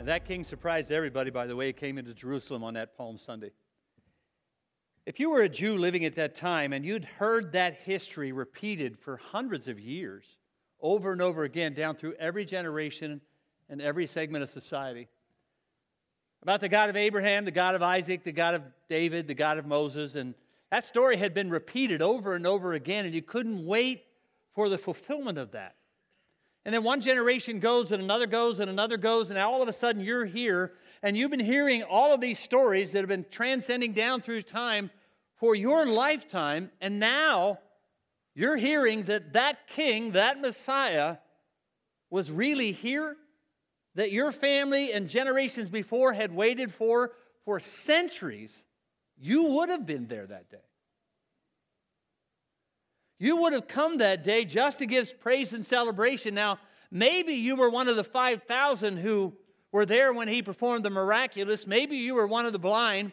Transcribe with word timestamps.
And 0.00 0.08
that 0.08 0.24
king 0.24 0.44
surprised 0.44 0.90
everybody 0.90 1.28
by 1.30 1.46
the 1.46 1.54
way 1.54 1.66
he 1.66 1.72
came 1.74 1.98
into 1.98 2.14
Jerusalem 2.14 2.64
on 2.64 2.72
that 2.72 2.96
Palm 2.96 3.18
Sunday. 3.18 3.50
If 5.04 5.20
you 5.20 5.28
were 5.28 5.42
a 5.42 5.48
Jew 5.48 5.76
living 5.76 6.06
at 6.06 6.14
that 6.14 6.34
time 6.34 6.72
and 6.72 6.86
you'd 6.86 7.04
heard 7.04 7.52
that 7.52 7.74
history 7.74 8.32
repeated 8.32 8.98
for 8.98 9.18
hundreds 9.18 9.68
of 9.68 9.78
years, 9.78 10.24
over 10.80 11.12
and 11.12 11.20
over 11.20 11.44
again, 11.44 11.74
down 11.74 11.96
through 11.96 12.14
every 12.14 12.46
generation 12.46 13.20
and 13.68 13.82
every 13.82 14.06
segment 14.06 14.42
of 14.42 14.48
society, 14.48 15.06
about 16.42 16.62
the 16.62 16.68
God 16.70 16.88
of 16.88 16.96
Abraham, 16.96 17.44
the 17.44 17.50
God 17.50 17.74
of 17.74 17.82
Isaac, 17.82 18.24
the 18.24 18.32
God 18.32 18.54
of 18.54 18.62
David, 18.88 19.28
the 19.28 19.34
God 19.34 19.58
of 19.58 19.66
Moses, 19.66 20.14
and 20.14 20.34
that 20.70 20.82
story 20.82 21.18
had 21.18 21.34
been 21.34 21.50
repeated 21.50 22.00
over 22.00 22.34
and 22.34 22.46
over 22.46 22.72
again, 22.72 23.04
and 23.04 23.14
you 23.14 23.20
couldn't 23.20 23.66
wait 23.66 24.04
for 24.54 24.70
the 24.70 24.78
fulfillment 24.78 25.36
of 25.36 25.50
that. 25.50 25.74
And 26.64 26.74
then 26.74 26.82
one 26.82 27.00
generation 27.00 27.58
goes, 27.58 27.92
and 27.92 28.02
another 28.02 28.26
goes, 28.26 28.60
and 28.60 28.70
another 28.70 28.96
goes, 28.96 29.30
and 29.30 29.38
all 29.38 29.62
of 29.62 29.68
a 29.68 29.72
sudden 29.72 30.04
you're 30.04 30.26
here, 30.26 30.72
and 31.02 31.16
you've 31.16 31.30
been 31.30 31.40
hearing 31.40 31.82
all 31.82 32.12
of 32.12 32.20
these 32.20 32.38
stories 32.38 32.92
that 32.92 32.98
have 32.98 33.08
been 33.08 33.24
transcending 33.30 33.92
down 33.92 34.20
through 34.20 34.42
time 34.42 34.90
for 35.36 35.54
your 35.54 35.86
lifetime, 35.86 36.70
and 36.80 37.00
now 37.00 37.58
you're 38.34 38.58
hearing 38.58 39.04
that 39.04 39.32
that 39.32 39.66
king, 39.68 40.12
that 40.12 40.40
Messiah, 40.40 41.16
was 42.10 42.30
really 42.30 42.72
here, 42.72 43.16
that 43.94 44.12
your 44.12 44.32
family 44.32 44.92
and 44.92 45.08
generations 45.08 45.70
before 45.70 46.12
had 46.12 46.34
waited 46.34 46.72
for 46.72 47.12
for 47.44 47.58
centuries 47.58 48.64
you 49.16 49.44
would 49.44 49.68
have 49.68 49.86
been 49.86 50.06
there 50.06 50.26
that 50.26 50.50
day. 50.50 50.58
You 53.20 53.36
would 53.42 53.52
have 53.52 53.68
come 53.68 53.98
that 53.98 54.24
day 54.24 54.46
just 54.46 54.78
to 54.78 54.86
give 54.86 55.20
praise 55.20 55.52
and 55.52 55.64
celebration. 55.64 56.34
Now, 56.34 56.58
maybe 56.90 57.34
you 57.34 57.54
were 57.54 57.68
one 57.68 57.86
of 57.86 57.96
the 57.96 58.02
5,000 58.02 58.96
who 58.96 59.34
were 59.70 59.84
there 59.84 60.12
when 60.12 60.26
he 60.26 60.40
performed 60.40 60.86
the 60.86 60.90
miraculous. 60.90 61.66
Maybe 61.66 61.98
you 61.98 62.14
were 62.14 62.26
one 62.26 62.46
of 62.46 62.52
the 62.52 62.58
blind 62.58 63.12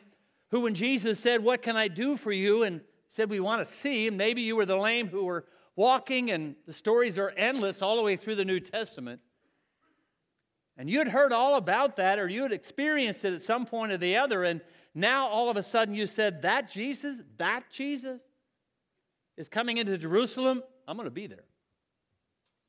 who, 0.49 0.61
when 0.61 0.75
Jesus 0.75 1.19
said, 1.19 1.43
What 1.43 1.61
can 1.61 1.75
I 1.75 1.89
do 1.89 2.15
for 2.15 2.31
you? 2.31 2.63
and 2.63 2.79
said, 3.09 3.29
We 3.29 3.41
want 3.41 3.59
to 3.61 3.65
see. 3.65 4.07
And 4.07 4.17
maybe 4.17 4.41
you 4.41 4.55
were 4.55 4.65
the 4.65 4.77
lame 4.77 5.09
who 5.09 5.25
were 5.25 5.45
walking, 5.75 6.31
and 6.31 6.55
the 6.65 6.73
stories 6.73 7.17
are 7.17 7.29
endless 7.31 7.81
all 7.81 7.97
the 7.97 8.01
way 8.01 8.15
through 8.15 8.35
the 8.35 8.45
New 8.45 8.61
Testament. 8.61 9.19
And 10.77 10.89
you 10.89 10.99
had 10.99 11.09
heard 11.09 11.33
all 11.33 11.55
about 11.55 11.97
that, 11.97 12.17
or 12.17 12.29
you 12.29 12.43
had 12.43 12.53
experienced 12.53 13.25
it 13.25 13.33
at 13.33 13.41
some 13.41 13.65
point 13.65 13.91
or 13.91 13.97
the 13.97 14.15
other, 14.15 14.45
and 14.45 14.61
now, 14.97 15.27
all 15.27 15.51
of 15.51 15.57
a 15.57 15.61
sudden, 15.61 15.93
you 15.93 16.07
said, 16.07 16.41
That 16.41 16.71
Jesus, 16.71 17.17
that 17.37 17.69
Jesus 17.69 18.19
is 19.37 19.49
coming 19.49 19.77
into 19.77 19.97
Jerusalem. 19.97 20.63
I'm 20.87 20.97
going 20.97 21.05
to 21.05 21.11
be 21.11 21.27
there. 21.27 21.45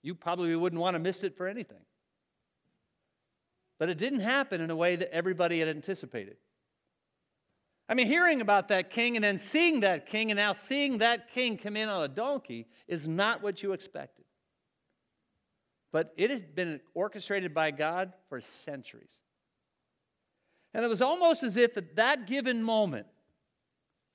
You 0.03 0.15
probably 0.15 0.55
wouldn't 0.55 0.81
want 0.81 0.95
to 0.95 0.99
miss 0.99 1.25
it 1.25 1.37
for 1.37 1.49
anything. 1.49 1.81
But 3.79 3.89
it 3.89 3.99
didn't 3.99 4.21
happen 4.21 4.61
in 4.61 4.71
a 4.71 4.77
way 4.77 4.97
that 4.97 5.13
everybody 5.13 5.61
had 5.61 5.69
anticipated. 5.69 6.37
I 7.89 7.95
mean, 7.95 8.07
hearing 8.07 8.41
about 8.41 8.69
that 8.69 8.91
king 8.91 9.17
and 9.17 9.25
then 9.25 9.39
seeing 9.39 9.81
that 9.81 10.07
king 10.07 10.31
and 10.31 10.37
now 10.37 10.53
seeing 10.53 10.99
that 10.99 11.31
king 11.31 11.57
come 11.57 11.77
in 11.77 11.89
on 11.89 12.03
a 12.03 12.09
donkey 12.09 12.67
is 12.87 13.09
not 13.09 13.43
what 13.43 13.63
you 13.63 13.73
expected. 13.73 14.25
But 15.91 16.13
it 16.19 16.31
had 16.31 16.55
been 16.55 16.81
orchestrated 16.93 17.55
by 17.55 17.71
God 17.71 18.13
for 18.29 18.43
centuries. 18.67 19.21
And 20.75 20.85
it 20.85 20.89
was 20.89 21.01
almost 21.01 21.43
as 21.43 21.57
if 21.57 21.79
at 21.79 21.97
that 21.97 22.27
given 22.27 22.63
moment, 22.63 23.07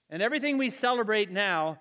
and 0.09 0.21
everything 0.21 0.59
we 0.59 0.69
celebrate 0.69 1.31
now 1.31 1.79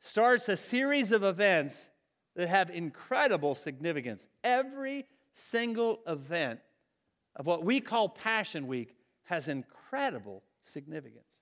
starts 0.00 0.48
a 0.48 0.56
series 0.56 1.12
of 1.12 1.24
events 1.24 1.90
that 2.36 2.48
have 2.48 2.70
incredible 2.70 3.54
significance. 3.54 4.28
Every 4.44 5.06
single 5.32 6.00
event 6.06 6.60
of 7.36 7.46
what 7.46 7.64
we 7.64 7.80
call 7.80 8.08
Passion 8.08 8.66
Week 8.66 8.94
has 9.24 9.48
incredible 9.48 10.42
significance. 10.62 11.32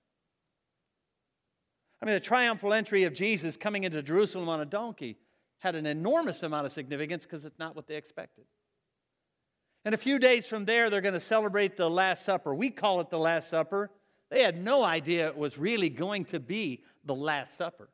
I 2.01 2.05
mean, 2.05 2.13
the 2.13 2.19
triumphal 2.19 2.73
entry 2.73 3.03
of 3.03 3.13
Jesus 3.13 3.57
coming 3.57 3.83
into 3.83 4.01
Jerusalem 4.03 4.49
on 4.49 4.61
a 4.61 4.65
donkey 4.65 5.17
had 5.59 5.75
an 5.75 5.85
enormous 5.85 6.43
amount 6.43 6.65
of 6.65 6.71
significance 6.71 7.23
because 7.23 7.43
it's 7.43 7.57
not 7.57 7.75
what 7.75 7.87
they 7.87 7.95
expected. 7.95 8.45
And 9.83 9.95
a 9.95 9.97
few 9.97 10.19
days 10.19 10.45
from 10.45 10.65
there, 10.65 10.89
they're 10.89 11.01
going 11.01 11.13
to 11.13 11.19
celebrate 11.19 11.77
the 11.77 11.89
Last 11.89 12.25
Supper. 12.25 12.53
We 12.53 12.69
call 12.69 12.99
it 13.01 13.09
the 13.09 13.17
Last 13.17 13.49
Supper. 13.49 13.89
They 14.29 14.43
had 14.43 14.61
no 14.61 14.83
idea 14.83 15.27
it 15.27 15.37
was 15.37 15.57
really 15.57 15.89
going 15.89 16.25
to 16.25 16.39
be 16.39 16.83
the 17.05 17.15
Last 17.15 17.55
Supper. 17.55 17.89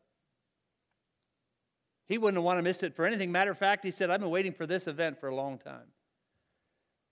He 2.08 2.18
wouldn't 2.18 2.44
want 2.44 2.60
to 2.60 2.64
miss 2.64 2.84
it 2.84 2.96
for 2.96 3.06
anything. 3.06 3.32
Matter 3.32 3.52
of 3.52 3.58
fact, 3.58 3.84
he 3.84 3.92
said, 3.92 4.10
I've 4.10 4.20
been 4.20 4.30
waiting 4.30 4.54
for 4.54 4.68
this 4.68 4.88
event 4.88 5.20
for 5.20 5.30
a 5.30 5.36
long 5.36 5.58
time. 5.58 5.88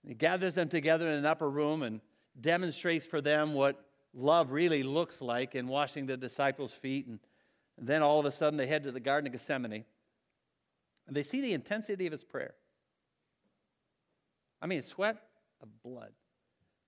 He 0.06 0.14
gathers 0.14 0.54
them 0.54 0.68
together 0.68 1.08
in 1.08 1.14
an 1.14 1.26
upper 1.26 1.50
room 1.50 1.84
and 1.84 2.02
demonstrates 2.40 3.06
for 3.06 3.22
them 3.22 3.54
what 3.54 3.84
love 4.14 4.52
really 4.52 4.84
looks 4.84 5.22
like 5.22 5.56
in 5.56 5.68
washing 5.68 6.06
the 6.06 6.18
disciples' 6.18 6.74
feet. 6.74 7.08
And, 7.08 7.20
then 7.84 8.04
all 8.04 8.20
of 8.20 8.26
a 8.26 8.32
sudden, 8.32 8.58
they 8.58 8.68
head 8.68 8.84
to 8.84 8.92
the 8.92 9.00
Garden 9.00 9.28
of 9.28 9.34
Gethsemane 9.34 9.86
and 11.08 11.16
they 11.16 11.24
see 11.24 11.42
the 11.42 11.54
intensity 11.54 12.06
of 12.06 12.12
his 12.12 12.24
prayer. 12.24 12.54
I 14.62 14.68
mean, 14.68 14.82
sweat 14.82 15.18
of 15.62 15.68
blood 15.82 16.12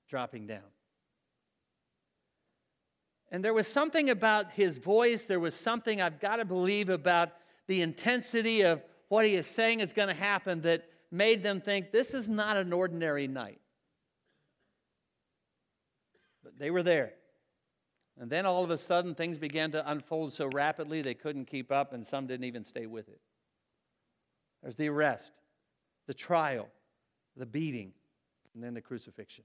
dropping 0.08 0.48
down. 0.48 0.62
And 3.32 3.44
there 3.44 3.54
was 3.54 3.68
something 3.68 4.12
about 4.12 4.52
his 4.52 4.78
voice, 4.78 5.24
there 5.24 5.40
was 5.40 5.56
something 5.56 6.00
I've 6.00 6.20
got 6.20 6.36
to 6.36 6.46
believe 6.46 6.90
about 6.90 7.32
the 7.68 7.82
intensity 7.82 8.62
of 8.62 8.84
what 9.10 9.26
he 9.26 9.36
is 9.36 9.48
saying 9.48 9.80
is 9.80 9.94
going 9.94 10.08
to 10.08 10.14
happen 10.14 10.62
that 10.62 10.84
made 11.12 11.44
them 11.44 11.62
think 11.62 11.92
this 11.92 12.14
is 12.14 12.28
not 12.28 12.58
an 12.58 12.74
ordinary 12.74 13.28
night. 13.28 13.62
But 16.44 16.58
they 16.58 16.72
were 16.72 16.84
there. 16.84 17.14
And 18.20 18.30
then 18.30 18.46
all 18.46 18.64
of 18.64 18.70
a 18.70 18.78
sudden, 18.78 19.16
things 19.16 19.38
began 19.38 19.72
to 19.72 19.90
unfold 19.90 20.34
so 20.34 20.50
rapidly 20.54 21.02
they 21.02 21.14
couldn't 21.14 21.46
keep 21.46 21.72
up, 21.72 21.94
and 21.94 22.06
some 22.06 22.28
didn't 22.28 22.46
even 22.46 22.64
stay 22.64 22.86
with 22.86 23.08
it. 23.10 23.20
There's 24.62 24.76
the 24.76 24.90
arrest, 24.90 25.32
the 26.08 26.14
trial, 26.14 26.68
the 27.36 27.46
beating, 27.46 27.94
and 28.54 28.64
then 28.64 28.74
the 28.74 28.82
crucifixion. 28.82 29.44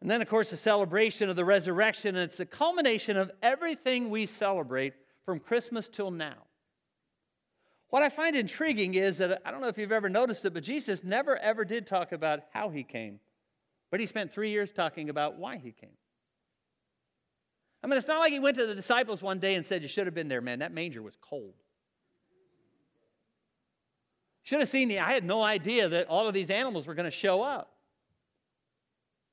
And 0.00 0.10
then, 0.10 0.22
of 0.22 0.28
course, 0.28 0.50
the 0.50 0.56
celebration 0.56 1.28
of 1.28 1.36
the 1.36 1.44
resurrection, 1.44 2.14
and 2.14 2.24
it's 2.24 2.36
the 2.36 2.46
culmination 2.46 3.16
of 3.16 3.32
everything 3.42 4.10
we 4.10 4.26
celebrate 4.26 4.94
from 5.28 5.40
Christmas 5.40 5.90
till 5.90 6.10
now. 6.10 6.36
What 7.90 8.02
I 8.02 8.08
find 8.08 8.34
intriguing 8.34 8.94
is 8.94 9.18
that 9.18 9.42
I 9.44 9.50
don't 9.50 9.60
know 9.60 9.68
if 9.68 9.76
you've 9.76 9.92
ever 9.92 10.08
noticed 10.08 10.42
it, 10.46 10.54
but 10.54 10.62
Jesus 10.62 11.04
never 11.04 11.36
ever 11.36 11.66
did 11.66 11.86
talk 11.86 12.12
about 12.12 12.44
how 12.54 12.70
he 12.70 12.82
came, 12.82 13.20
but 13.90 14.00
he 14.00 14.06
spent 14.06 14.32
three 14.32 14.52
years 14.52 14.72
talking 14.72 15.10
about 15.10 15.36
why 15.36 15.58
he 15.58 15.70
came. 15.70 15.98
I 17.84 17.88
mean, 17.88 17.98
it's 17.98 18.08
not 18.08 18.20
like 18.20 18.32
he 18.32 18.38
went 18.38 18.56
to 18.56 18.64
the 18.64 18.74
disciples 18.74 19.20
one 19.20 19.38
day 19.38 19.54
and 19.54 19.66
said, 19.66 19.82
You 19.82 19.88
should 19.88 20.06
have 20.06 20.14
been 20.14 20.28
there, 20.28 20.40
man. 20.40 20.60
That 20.60 20.72
manger 20.72 21.02
was 21.02 21.18
cold. 21.20 21.52
Should 24.44 24.60
have 24.60 24.70
seen 24.70 24.88
the, 24.88 25.00
I 25.00 25.12
had 25.12 25.24
no 25.24 25.42
idea 25.42 25.90
that 25.90 26.06
all 26.08 26.26
of 26.26 26.32
these 26.32 26.48
animals 26.48 26.86
were 26.86 26.94
going 26.94 27.04
to 27.04 27.10
show 27.10 27.42
up. 27.42 27.74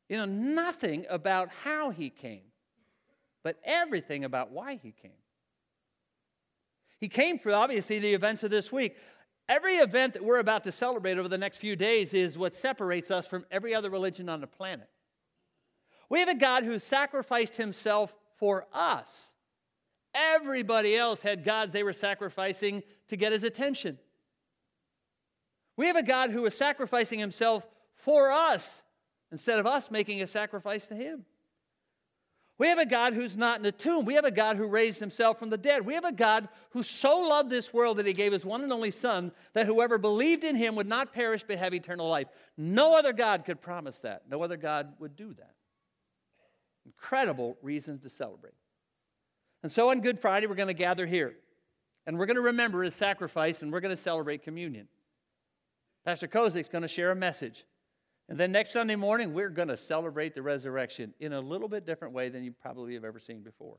You 0.09 0.17
know, 0.17 0.25
nothing 0.25 1.05
about 1.09 1.51
how 1.63 1.91
he 1.91 2.09
came, 2.09 2.51
but 3.44 3.57
everything 3.63 4.25
about 4.25 4.51
why 4.51 4.75
he 4.75 4.91
came. 4.91 5.11
He 7.00 7.09
came 7.09 7.39
for 7.39 7.53
obviously 7.53 8.00
the 8.00 8.13
events 8.13 8.44
of 8.44 8.51
this 8.51 8.72
week. 8.72 8.95
Every 9.47 9.75
event 9.75 10.13
that 10.13 10.23
we're 10.23 10.39
about 10.39 10.63
to 10.63 10.72
celebrate 10.72 11.17
over 11.17 11.28
the 11.28 11.38
next 11.38 11.57
few 11.57 11.75
days 11.75 12.13
is 12.13 12.38
what 12.38 12.56
separates 12.56 13.11
us 13.11 13.28
from 13.28 13.45
every 13.51 13.75
other 13.75 13.89
religion 13.89 14.28
on 14.29 14.41
the 14.41 14.47
planet. 14.47 14.89
We 16.09 16.19
have 16.19 16.29
a 16.29 16.35
God 16.35 16.63
who 16.63 16.79
sacrificed 16.79 17.57
himself 17.57 18.13
for 18.38 18.66
us. 18.73 19.34
Everybody 20.13 20.95
else 20.95 21.22
had 21.22 21.44
gods 21.44 21.73
they 21.73 21.84
were 21.84 21.94
sacrificing 21.94 22.84
to 23.09 23.17
get 23.17 23.34
his 23.34 23.44
attention. 23.44 24.00
We 25.78 25.88
have 25.88 25.97
a 25.97 26.03
God 26.03 26.31
who 26.31 26.45
is 26.45 26.55
sacrificing 26.55 27.19
himself 27.19 27.67
for 27.95 28.31
us 28.31 28.81
instead 29.31 29.59
of 29.59 29.67
us 29.67 29.91
making 29.91 30.22
a 30.22 30.28
sacrifice 30.28 30.87
to 30.87 30.96
him. 30.96 31.25
We 32.57 32.67
have 32.69 32.79
a 32.79 32.85
God 32.85 33.13
who's 33.13 33.35
not 33.35 33.59
in 33.59 33.66
a 33.66 33.72
tomb. 33.72 34.05
We 34.05 34.13
have 34.13 34.23
a 34.23 34.31
God 34.31 34.55
who 34.55 34.66
raised 34.66 34.99
himself 34.99 35.40
from 35.40 35.49
the 35.49 35.57
dead. 35.57 35.85
We 35.85 35.93
have 35.96 36.05
a 36.05 36.11
God 36.13 36.47
who 36.69 36.84
so 36.84 37.19
loved 37.19 37.49
this 37.49 37.73
world 37.73 37.97
that 37.97 38.05
he 38.05 38.13
gave 38.13 38.31
his 38.31 38.46
one 38.46 38.63
and 38.63 38.72
only 38.72 38.91
Son 38.91 39.34
that 39.53 39.66
whoever 39.66 39.97
believed 39.97 40.46
in 40.46 40.55
him 40.55 40.75
would 40.75 40.87
not 40.87 41.13
perish 41.13 41.43
but 41.46 41.57
have 41.57 41.73
eternal 41.73 42.07
life. 42.07 42.28
No 42.57 42.97
other 42.97 43.11
God 43.11 43.43
could 43.43 43.61
promise 43.61 43.99
that. 43.99 44.23
No 44.29 44.41
other 44.41 44.55
God 44.55 44.93
would 44.99 45.17
do 45.17 45.34
that. 45.34 45.53
Incredible 46.85 47.57
reasons 47.61 48.03
to 48.03 48.09
celebrate. 48.09 48.53
And 49.61 49.72
so 49.72 49.90
on 49.90 49.99
Good 49.99 50.19
Friday, 50.19 50.47
we're 50.47 50.55
going 50.55 50.67
to 50.67 50.73
gather 50.73 51.05
here 51.05 51.35
and 52.07 52.17
we're 52.17 52.28
going 52.28 52.35
to 52.35 52.41
remember 52.41 52.84
his 52.84 52.96
sacrifice 52.96 53.63
and 53.63 53.72
we're 53.72 53.81
going 53.81 53.96
to 53.96 54.02
celebrate 54.02 54.43
communion. 54.43 54.87
Pastor 56.05 56.28
Kozik's 56.28 56.69
going 56.69 56.84
to 56.84 56.87
share 56.87 57.11
a 57.11 57.16
message. 57.16 57.66
And 58.27 58.39
then 58.39 58.51
next 58.51 58.72
Sunday 58.72 58.95
morning, 58.95 59.33
we're 59.33 59.49
going 59.49 59.67
to 59.67 59.77
celebrate 59.77 60.33
the 60.33 60.41
resurrection 60.41 61.13
in 61.19 61.33
a 61.33 61.39
little 61.39 61.67
bit 61.67 61.85
different 61.85 62.13
way 62.13 62.29
than 62.29 62.43
you 62.43 62.51
probably 62.51 62.95
have 62.95 63.03
ever 63.03 63.19
seen 63.19 63.41
before. 63.41 63.77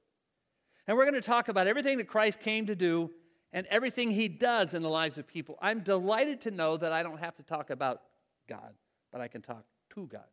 And 0.87 0.97
we're 0.97 1.05
going 1.05 1.15
to 1.15 1.21
talk 1.21 1.49
about 1.49 1.67
everything 1.67 1.99
that 1.99 2.07
Christ 2.07 2.41
came 2.41 2.67
to 2.67 2.77
do 2.77 3.11
and 3.53 3.67
everything 3.69 4.11
he 4.11 4.29
does 4.29 4.75
in 4.75 4.83
the 4.83 4.89
lives 4.89 5.19
of 5.19 5.27
people. 5.27 5.59
I'm 5.61 5.81
delighted 5.81 6.43
to 6.43 6.53
know 6.53 6.77
that 6.77 6.93
I 6.93 7.03
don't 7.03 7.19
have 7.19 7.35
to 7.37 7.43
talk 7.43 7.71
about 7.71 8.03
God, 8.49 8.75
but 9.11 9.21
I 9.21 9.27
can 9.27 9.43
talk 9.43 9.65
to 9.95 10.07
God. 10.07 10.25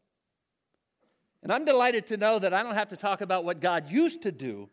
And 1.42 1.51
I'm 1.51 1.66
delighted 1.66 2.07
to 2.07 2.18
know 2.18 2.38
that 2.38 2.54
I 2.54 2.63
don't 2.63 2.75
have 2.75 2.89
to 2.89 2.98
talk 2.98 3.21
about 3.21 3.44
what 3.44 3.59
God 3.59 3.92
used 3.92 4.21
to 4.24 4.31
do, 4.31 4.69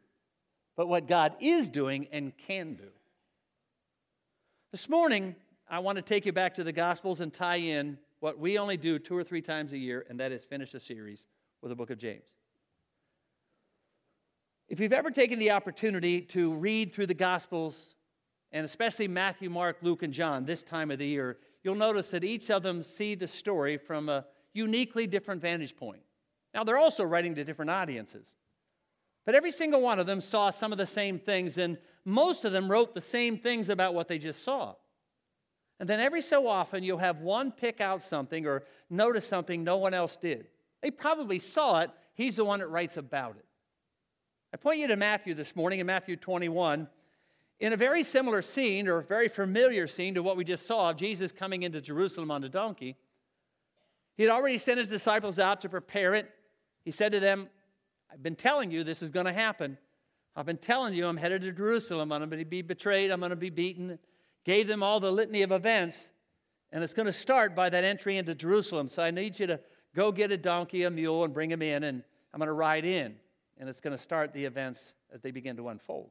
but 0.76 0.86
what 0.86 1.08
God 1.08 1.34
is 1.40 1.70
doing 1.70 2.08
and 2.12 2.36
can 2.36 2.75
do. 2.75 2.88
This 4.70 4.88
morning, 4.88 5.34
I 5.69 5.81
want 5.81 5.96
to 5.96 6.02
take 6.02 6.26
you 6.26 6.32
back 6.32 6.54
to 6.54 6.64
the 6.64 6.72
Gospels 6.72 7.20
and 7.20 7.32
tie 7.32 7.56
in 7.56 7.98
what 8.20 8.38
we 8.38 8.58
only 8.58 8.76
do 8.76 8.99
two 8.99 9.17
or 9.17 9.25
three 9.25 9.43
times 9.43 9.72
a 9.72 9.78
year, 9.78 10.06
and 10.08 10.20
that 10.20 10.31
is 10.32 10.44
finish 10.44 10.75
a 10.75 10.81
series 10.81 11.26
with 11.62 11.70
the 11.70 11.76
book 11.76 11.90
of 11.90 11.99
James. 11.99 12.28
If 14.69 14.78
you've 14.78 14.93
ever 14.93 15.11
taken 15.11 15.38
the 15.38 15.50
opportunity 15.50 16.20
to 16.22 16.55
read 16.55 16.93
through 16.93 17.08
the 17.08 17.14
Gospels, 17.14 17.96
and 18.52 18.64
especially 18.64 19.08
Matthew, 19.08 19.50
Mark, 19.50 19.78
Luke, 19.82 20.02
and 20.02 20.12
John 20.12 20.44
this 20.44 20.62
time 20.62 20.90
of 20.90 20.99
the 20.99 21.06
year, 21.06 21.38
you'll 21.64 21.75
notice 21.75 22.11
that 22.11 22.22
each 22.22 22.50
of 22.50 22.62
them 22.62 22.82
see 22.82 23.14
the 23.14 23.26
story 23.26 23.76
from 23.76 24.08
a 24.08 24.26
uniquely 24.52 25.06
different 25.06 25.40
vantage 25.40 25.76
point. 25.76 26.02
Now, 26.55 26.64
they're 26.64 26.78
also 26.78 27.05
writing 27.05 27.34
to 27.37 27.44
different 27.44 27.70
audiences. 27.70 28.37
But 29.26 29.34
every 29.34 29.50
single 29.50 29.81
one 29.81 29.99
of 29.99 30.06
them 30.06 30.20
saw 30.20 30.50
some 30.50 30.72
of 30.72 30.78
the 30.78 30.87
same 30.87 31.19
things, 31.19 31.58
and 31.58 31.78
most 32.05 32.44
of 32.44 32.52
them 32.52 32.70
wrote 32.70 32.94
the 32.94 33.00
same 33.00 33.38
things 33.38 33.69
about 33.69 33.94
what 33.94 34.08
they 34.08 34.19
just 34.19 34.43
saw. 34.43 34.75
And 35.81 35.88
then 35.88 35.99
every 35.99 36.21
so 36.21 36.47
often, 36.47 36.85
you'll 36.85 36.99
have 36.99 37.23
one 37.23 37.50
pick 37.50 37.81
out 37.81 38.03
something 38.03 38.47
or 38.47 38.65
notice 38.91 39.27
something 39.27 39.65
no 39.65 39.79
one 39.79 39.94
else 39.94 40.19
did. 40.19 40.47
They 40.82 40.91
probably 40.91 41.38
saw 41.38 41.81
it, 41.81 41.91
he's 42.12 42.37
the 42.37 42.44
one 42.44 42.61
that 42.61 42.69
writes 42.69 42.99
about 42.99 43.37
it. 43.37 43.44
I 44.53 44.59
point 44.59 44.79
you 44.79 44.88
to 44.88 44.97
Matthew 44.97 45.32
this 45.35 45.56
morning 45.56 45.81
in 45.81 45.87
Matthew 45.87 46.17
21. 46.17 46.87
In 47.61 47.73
a 47.73 47.77
very 47.77 48.03
similar 48.03 48.43
scene, 48.43 48.88
or 48.88 48.99
a 48.99 49.03
very 49.03 49.29
familiar 49.29 49.87
scene 49.87 50.15
to 50.15 50.23
what 50.23 50.37
we 50.37 50.44
just 50.44 50.67
saw 50.67 50.91
of 50.91 50.97
Jesus 50.97 51.32
coming 51.32 51.62
into 51.62 51.81
Jerusalem 51.81 52.31
on 52.31 52.44
a 52.44 52.49
donkey, 52.49 52.97
he 54.17 54.23
had 54.23 54.32
already 54.32 54.59
sent 54.59 54.79
his 54.79 54.91
disciples 54.91 55.38
out 55.38 55.62
to 55.62 55.71
prepare 55.71 56.15
it. 56.15 56.31
He 56.85 56.91
said 56.91 57.12
to 57.12 57.21
them, 57.21 57.49
I've 58.12 58.23
been 58.23 58.37
telling 58.37 58.71
you 58.71 58.85
this 58.85 59.03
is 59.03 59.11
going 59.11 59.27
to 59.27 59.32
happen. 59.32 59.79
I've 60.37 60.47
been 60.47 60.59
telling 60.59 60.93
you 60.93 61.06
I'm 61.06 61.17
headed 61.17 61.43
to 61.43 61.53
Jerusalem. 61.53 62.12
I'm 62.12 62.29
going 62.29 62.38
to 62.38 62.44
be 62.44 62.61
betrayed. 62.61 63.11
I'm 63.11 63.21
going 63.21 63.31
to 63.31 63.37
be 63.37 63.50
beaten. 63.50 63.99
Gave 64.44 64.66
them 64.66 64.82
all 64.82 65.00
the 65.00 65.10
litany 65.10 65.42
of 65.42 65.52
events. 65.52 66.10
And 66.72 66.82
it's 66.82 66.94
going 66.94 67.06
to 67.06 67.12
start 67.12 67.54
by 67.54 67.69
that 67.70 67.84
entry 67.84 68.16
into 68.16 68.34
Jerusalem. 68.34 68.88
So 68.88 69.02
I 69.02 69.10
need 69.10 69.38
you 69.38 69.46
to 69.48 69.60
go 69.94 70.12
get 70.12 70.31
a 70.31 70.37
donkey, 70.37 70.84
a 70.84 70.90
mule, 70.90 71.25
and 71.25 71.34
bring 71.34 71.50
them 71.50 71.62
in. 71.62 71.84
And 71.84 72.02
I'm 72.32 72.38
going 72.38 72.46
to 72.46 72.52
ride 72.52 72.84
in. 72.84 73.16
And 73.58 73.69
it's 73.69 73.81
going 73.81 73.96
to 73.96 74.02
start 74.02 74.32
the 74.32 74.44
events 74.44 74.94
as 75.12 75.20
they 75.20 75.31
begin 75.31 75.56
to 75.56 75.69
unfold. 75.69 76.10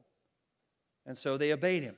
And 1.06 1.16
so 1.16 1.36
they 1.36 1.52
obeyed 1.52 1.82
him. 1.82 1.96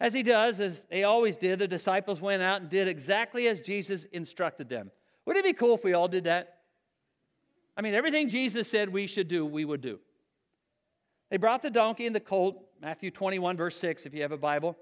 As 0.00 0.12
he 0.12 0.22
does, 0.22 0.58
as 0.60 0.84
they 0.90 1.04
always 1.04 1.36
did, 1.36 1.60
the 1.60 1.68
disciples 1.68 2.20
went 2.20 2.42
out 2.42 2.60
and 2.60 2.68
did 2.68 2.88
exactly 2.88 3.46
as 3.46 3.60
Jesus 3.60 4.04
instructed 4.04 4.68
them. 4.68 4.90
Wouldn't 5.24 5.44
it 5.44 5.48
be 5.48 5.56
cool 5.56 5.74
if 5.74 5.84
we 5.84 5.92
all 5.92 6.08
did 6.08 6.24
that? 6.24 6.58
I 7.76 7.82
mean, 7.82 7.94
everything 7.94 8.28
Jesus 8.28 8.68
said 8.68 8.88
we 8.88 9.06
should 9.06 9.28
do, 9.28 9.46
we 9.46 9.64
would 9.64 9.80
do. 9.80 9.98
They 11.30 11.36
brought 11.36 11.62
the 11.62 11.70
donkey 11.70 12.06
and 12.06 12.14
the 12.14 12.20
colt, 12.20 12.56
Matthew 12.84 13.10
21, 13.10 13.56
verse 13.56 13.76
6, 13.76 14.04
if 14.04 14.12
you 14.12 14.20
have 14.20 14.32
a 14.32 14.36
Bible. 14.36 14.76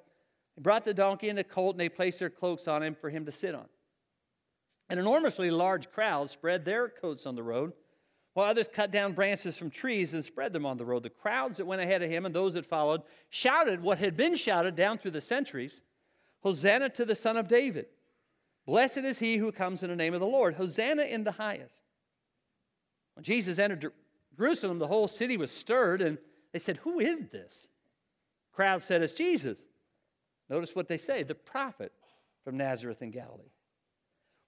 They 0.56 0.62
brought 0.62 0.84
the 0.84 0.92
donkey 0.92 1.28
and 1.28 1.38
the 1.38 1.44
colt, 1.44 1.74
and 1.74 1.80
they 1.80 1.88
placed 1.88 2.18
their 2.18 2.30
cloaks 2.30 2.66
on 2.66 2.82
him 2.82 2.96
for 3.00 3.08
him 3.08 3.26
to 3.26 3.30
sit 3.30 3.54
on. 3.54 3.66
An 4.88 4.98
enormously 4.98 5.52
large 5.52 5.88
crowd 5.88 6.28
spread 6.28 6.64
their 6.64 6.88
coats 6.88 7.26
on 7.26 7.36
the 7.36 7.44
road, 7.44 7.72
while 8.34 8.50
others 8.50 8.66
cut 8.66 8.90
down 8.90 9.12
branches 9.12 9.56
from 9.56 9.70
trees 9.70 10.14
and 10.14 10.24
spread 10.24 10.52
them 10.52 10.66
on 10.66 10.78
the 10.78 10.84
road. 10.84 11.04
The 11.04 11.10
crowds 11.10 11.58
that 11.58 11.64
went 11.64 11.80
ahead 11.80 12.02
of 12.02 12.10
him 12.10 12.26
and 12.26 12.34
those 12.34 12.54
that 12.54 12.66
followed 12.66 13.02
shouted 13.30 13.80
what 13.80 13.98
had 13.98 14.16
been 14.16 14.34
shouted 14.34 14.74
down 14.74 14.98
through 14.98 15.12
the 15.12 15.20
centuries 15.20 15.80
Hosanna 16.42 16.88
to 16.88 17.04
the 17.04 17.14
Son 17.14 17.36
of 17.36 17.46
David. 17.46 17.86
Blessed 18.66 18.98
is 18.98 19.20
he 19.20 19.36
who 19.36 19.52
comes 19.52 19.84
in 19.84 19.90
the 19.90 19.96
name 19.96 20.12
of 20.12 20.18
the 20.18 20.26
Lord. 20.26 20.54
Hosanna 20.54 21.04
in 21.04 21.22
the 21.22 21.30
highest. 21.30 21.84
When 23.14 23.22
Jesus 23.22 23.60
entered 23.60 23.92
Jerusalem, 24.36 24.80
the 24.80 24.88
whole 24.88 25.06
city 25.06 25.36
was 25.36 25.52
stirred, 25.52 26.02
and 26.02 26.18
they 26.52 26.58
said, 26.58 26.78
Who 26.78 26.98
is 26.98 27.20
this? 27.30 27.68
Crowd 28.52 28.82
said, 28.82 29.02
It's 29.02 29.12
Jesus. 29.12 29.58
Notice 30.48 30.74
what 30.74 30.88
they 30.88 30.98
say 30.98 31.22
the 31.22 31.34
prophet 31.34 31.92
from 32.44 32.56
Nazareth 32.56 33.02
in 33.02 33.10
Galilee. 33.10 33.50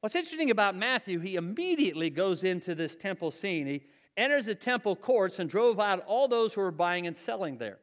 What's 0.00 0.14
interesting 0.14 0.50
about 0.50 0.76
Matthew, 0.76 1.18
he 1.18 1.36
immediately 1.36 2.10
goes 2.10 2.44
into 2.44 2.74
this 2.74 2.94
temple 2.94 3.30
scene. 3.30 3.66
He 3.66 3.84
enters 4.16 4.46
the 4.46 4.54
temple 4.54 4.96
courts 4.96 5.38
and 5.38 5.48
drove 5.48 5.80
out 5.80 6.04
all 6.06 6.28
those 6.28 6.52
who 6.52 6.60
were 6.60 6.70
buying 6.70 7.06
and 7.06 7.16
selling 7.16 7.56
there. 7.56 7.78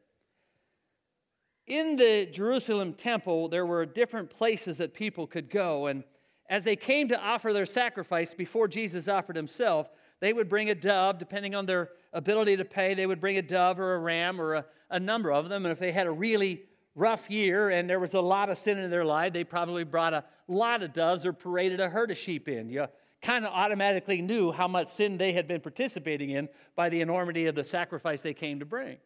In 1.66 1.96
the 1.96 2.26
Jerusalem 2.26 2.94
temple, 2.94 3.48
there 3.48 3.66
were 3.66 3.84
different 3.86 4.30
places 4.30 4.76
that 4.78 4.94
people 4.94 5.26
could 5.26 5.50
go. 5.50 5.86
And 5.86 6.04
as 6.48 6.64
they 6.64 6.76
came 6.76 7.08
to 7.08 7.20
offer 7.20 7.52
their 7.52 7.66
sacrifice 7.66 8.34
before 8.34 8.68
Jesus 8.68 9.08
offered 9.08 9.36
himself, 9.36 9.90
they 10.20 10.32
would 10.32 10.48
bring 10.48 10.70
a 10.70 10.74
dove, 10.74 11.18
depending 11.18 11.54
on 11.54 11.66
their 11.66 11.90
ability 12.12 12.56
to 12.56 12.64
pay, 12.64 12.94
they 12.94 13.06
would 13.06 13.20
bring 13.20 13.38
a 13.38 13.42
dove 13.42 13.78
or 13.78 13.94
a 13.94 13.98
ram 13.98 14.40
or 14.40 14.54
a, 14.54 14.64
a 14.90 15.00
number 15.00 15.32
of 15.32 15.48
them. 15.48 15.64
And 15.64 15.72
if 15.72 15.78
they 15.78 15.92
had 15.92 16.06
a 16.06 16.12
really 16.12 16.62
rough 16.94 17.30
year 17.30 17.70
and 17.70 17.88
there 17.88 18.00
was 18.00 18.14
a 18.14 18.20
lot 18.20 18.50
of 18.50 18.58
sin 18.58 18.78
in 18.78 18.90
their 18.90 19.04
life, 19.04 19.32
they 19.32 19.44
probably 19.44 19.84
brought 19.84 20.12
a 20.12 20.24
lot 20.48 20.82
of 20.82 20.92
doves 20.92 21.24
or 21.24 21.32
paraded 21.32 21.80
a 21.80 21.88
herd 21.88 22.10
of 22.10 22.18
sheep 22.18 22.48
in. 22.48 22.68
You 22.68 22.86
kind 23.22 23.44
of 23.44 23.52
automatically 23.52 24.20
knew 24.20 24.52
how 24.52 24.68
much 24.68 24.88
sin 24.88 25.16
they 25.16 25.32
had 25.32 25.46
been 25.46 25.60
participating 25.60 26.30
in 26.30 26.48
by 26.74 26.88
the 26.88 27.00
enormity 27.00 27.46
of 27.46 27.54
the 27.54 27.64
sacrifice 27.64 28.20
they 28.20 28.34
came 28.34 28.58
to 28.58 28.66
bring. 28.66 28.98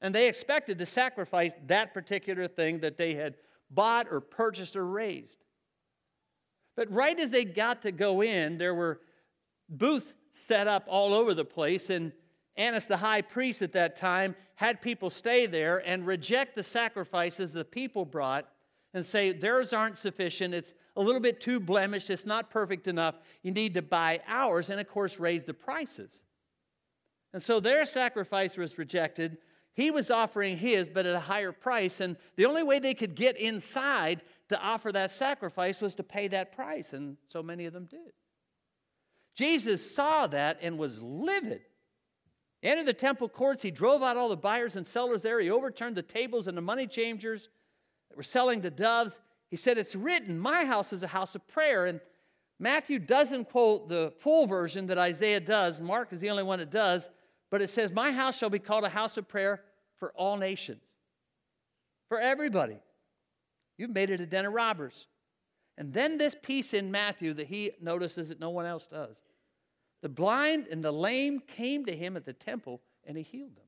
And 0.00 0.14
they 0.14 0.28
expected 0.28 0.78
to 0.78 0.86
sacrifice 0.86 1.54
that 1.66 1.92
particular 1.92 2.48
thing 2.48 2.80
that 2.80 2.96
they 2.96 3.14
had 3.14 3.34
bought 3.70 4.06
or 4.10 4.20
purchased 4.20 4.76
or 4.76 4.86
raised. 4.86 5.36
But 6.76 6.90
right 6.90 7.18
as 7.18 7.30
they 7.30 7.44
got 7.44 7.82
to 7.82 7.92
go 7.92 8.22
in, 8.22 8.56
there 8.56 8.74
were 8.74 9.00
booths 9.68 10.10
set 10.30 10.66
up 10.66 10.84
all 10.86 11.14
over 11.14 11.34
the 11.34 11.44
place, 11.44 11.90
and 11.90 12.12
Annas, 12.56 12.86
the 12.86 12.96
high 12.96 13.22
priest 13.22 13.62
at 13.62 13.72
that 13.72 13.96
time, 13.96 14.36
had 14.56 14.82
people 14.82 15.08
stay 15.08 15.46
there 15.46 15.78
and 15.78 16.06
reject 16.06 16.54
the 16.54 16.62
sacrifices 16.62 17.52
the 17.52 17.64
people 17.64 18.04
brought 18.04 18.48
and 18.92 19.06
say, 19.06 19.32
theirs 19.32 19.72
aren't 19.72 19.96
sufficient. 19.96 20.52
It's 20.52 20.74
a 20.96 21.00
little 21.00 21.20
bit 21.20 21.40
too 21.40 21.60
blemished. 21.60 22.10
It's 22.10 22.26
not 22.26 22.50
perfect 22.50 22.88
enough. 22.88 23.14
You 23.42 23.52
need 23.52 23.74
to 23.74 23.82
buy 23.82 24.20
ours, 24.26 24.68
and 24.68 24.80
of 24.80 24.88
course, 24.88 25.18
raise 25.18 25.44
the 25.44 25.54
prices. 25.54 26.24
And 27.32 27.42
so 27.42 27.60
their 27.60 27.84
sacrifice 27.84 28.56
was 28.56 28.76
rejected. 28.76 29.38
He 29.72 29.90
was 29.92 30.10
offering 30.10 30.58
his, 30.58 30.90
but 30.90 31.06
at 31.06 31.14
a 31.14 31.20
higher 31.20 31.52
price. 31.52 32.00
And 32.00 32.16
the 32.36 32.46
only 32.46 32.64
way 32.64 32.80
they 32.80 32.94
could 32.94 33.14
get 33.14 33.36
inside 33.36 34.22
to 34.48 34.60
offer 34.60 34.90
that 34.90 35.12
sacrifice 35.12 35.80
was 35.80 35.94
to 35.94 36.02
pay 36.02 36.26
that 36.28 36.52
price. 36.52 36.92
And 36.92 37.16
so 37.28 37.42
many 37.42 37.66
of 37.66 37.72
them 37.72 37.84
did. 37.84 38.12
Jesus 39.40 39.94
saw 39.94 40.26
that 40.26 40.58
and 40.60 40.76
was 40.76 41.00
livid. 41.00 41.62
Entered 42.62 42.84
the 42.84 42.92
temple 42.92 43.26
courts. 43.26 43.62
He 43.62 43.70
drove 43.70 44.02
out 44.02 44.18
all 44.18 44.28
the 44.28 44.36
buyers 44.36 44.76
and 44.76 44.86
sellers 44.86 45.22
there. 45.22 45.40
He 45.40 45.48
overturned 45.48 45.96
the 45.96 46.02
tables 46.02 46.46
and 46.46 46.54
the 46.54 46.60
money 46.60 46.86
changers 46.86 47.48
that 48.10 48.18
were 48.18 48.22
selling 48.22 48.60
the 48.60 48.70
doves. 48.70 49.18
He 49.48 49.56
said, 49.56 49.78
It's 49.78 49.96
written, 49.96 50.38
My 50.38 50.66
house 50.66 50.92
is 50.92 51.02
a 51.02 51.06
house 51.06 51.34
of 51.34 51.48
prayer. 51.48 51.86
And 51.86 52.02
Matthew 52.58 52.98
doesn't 52.98 53.46
quote 53.46 53.88
the 53.88 54.12
full 54.20 54.46
version 54.46 54.88
that 54.88 54.98
Isaiah 54.98 55.40
does. 55.40 55.80
Mark 55.80 56.12
is 56.12 56.20
the 56.20 56.28
only 56.28 56.42
one 56.42 56.58
that 56.58 56.70
does. 56.70 57.08
But 57.50 57.62
it 57.62 57.70
says, 57.70 57.92
My 57.92 58.12
house 58.12 58.36
shall 58.36 58.50
be 58.50 58.58
called 58.58 58.84
a 58.84 58.90
house 58.90 59.16
of 59.16 59.26
prayer 59.26 59.62
for 59.96 60.12
all 60.14 60.36
nations, 60.36 60.82
for 62.10 62.20
everybody. 62.20 62.76
You've 63.78 63.94
made 63.94 64.10
it 64.10 64.20
a 64.20 64.26
den 64.26 64.44
of 64.44 64.52
robbers. 64.52 65.06
And 65.78 65.94
then 65.94 66.18
this 66.18 66.36
piece 66.42 66.74
in 66.74 66.90
Matthew 66.90 67.32
that 67.32 67.46
he 67.46 67.70
notices 67.80 68.28
that 68.28 68.38
no 68.38 68.50
one 68.50 68.66
else 68.66 68.86
does. 68.86 69.16
The 70.02 70.08
blind 70.08 70.66
and 70.66 70.82
the 70.82 70.92
lame 70.92 71.40
came 71.40 71.84
to 71.86 71.96
him 71.96 72.16
at 72.16 72.24
the 72.24 72.32
temple 72.32 72.80
and 73.06 73.16
he 73.16 73.22
healed 73.22 73.56
them. 73.56 73.64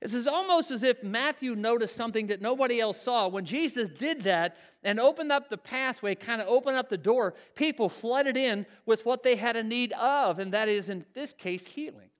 This 0.00 0.14
is 0.14 0.28
almost 0.28 0.70
as 0.70 0.84
if 0.84 1.02
Matthew 1.02 1.56
noticed 1.56 1.96
something 1.96 2.28
that 2.28 2.40
nobody 2.40 2.80
else 2.80 3.02
saw. 3.02 3.26
When 3.26 3.44
Jesus 3.44 3.88
did 3.88 4.22
that 4.22 4.56
and 4.84 5.00
opened 5.00 5.32
up 5.32 5.48
the 5.48 5.58
pathway, 5.58 6.14
kind 6.14 6.40
of 6.40 6.46
opened 6.46 6.76
up 6.76 6.88
the 6.88 6.96
door, 6.96 7.34
people 7.56 7.88
flooded 7.88 8.36
in 8.36 8.64
with 8.86 9.04
what 9.04 9.24
they 9.24 9.34
had 9.34 9.56
a 9.56 9.62
need 9.62 9.92
of, 9.94 10.38
and 10.38 10.52
that 10.52 10.68
is, 10.68 10.88
in 10.88 11.04
this 11.14 11.32
case, 11.32 11.66
healing. 11.66 12.10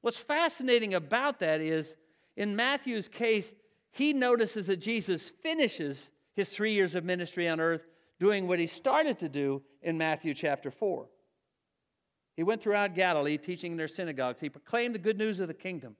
What's 0.00 0.18
fascinating 0.18 0.94
about 0.94 1.40
that 1.40 1.60
is, 1.60 1.96
in 2.36 2.54
Matthew's 2.54 3.08
case, 3.08 3.52
he 3.90 4.12
notices 4.12 4.68
that 4.68 4.76
Jesus 4.76 5.32
finishes 5.42 6.10
his 6.34 6.50
three 6.50 6.72
years 6.72 6.94
of 6.94 7.04
ministry 7.04 7.48
on 7.48 7.58
earth 7.58 7.88
doing 8.20 8.46
what 8.46 8.60
he 8.60 8.66
started 8.68 9.18
to 9.18 9.28
do 9.28 9.60
in 9.82 9.98
Matthew 9.98 10.34
chapter 10.34 10.70
4. 10.70 11.08
He 12.36 12.42
went 12.42 12.62
throughout 12.62 12.94
Galilee 12.94 13.38
teaching 13.38 13.72
in 13.72 13.78
their 13.78 13.88
synagogues. 13.88 14.40
He 14.40 14.50
proclaimed 14.50 14.94
the 14.94 15.00
good 15.00 15.16
news 15.16 15.40
of 15.40 15.48
the 15.48 15.54
kingdom. 15.54 15.96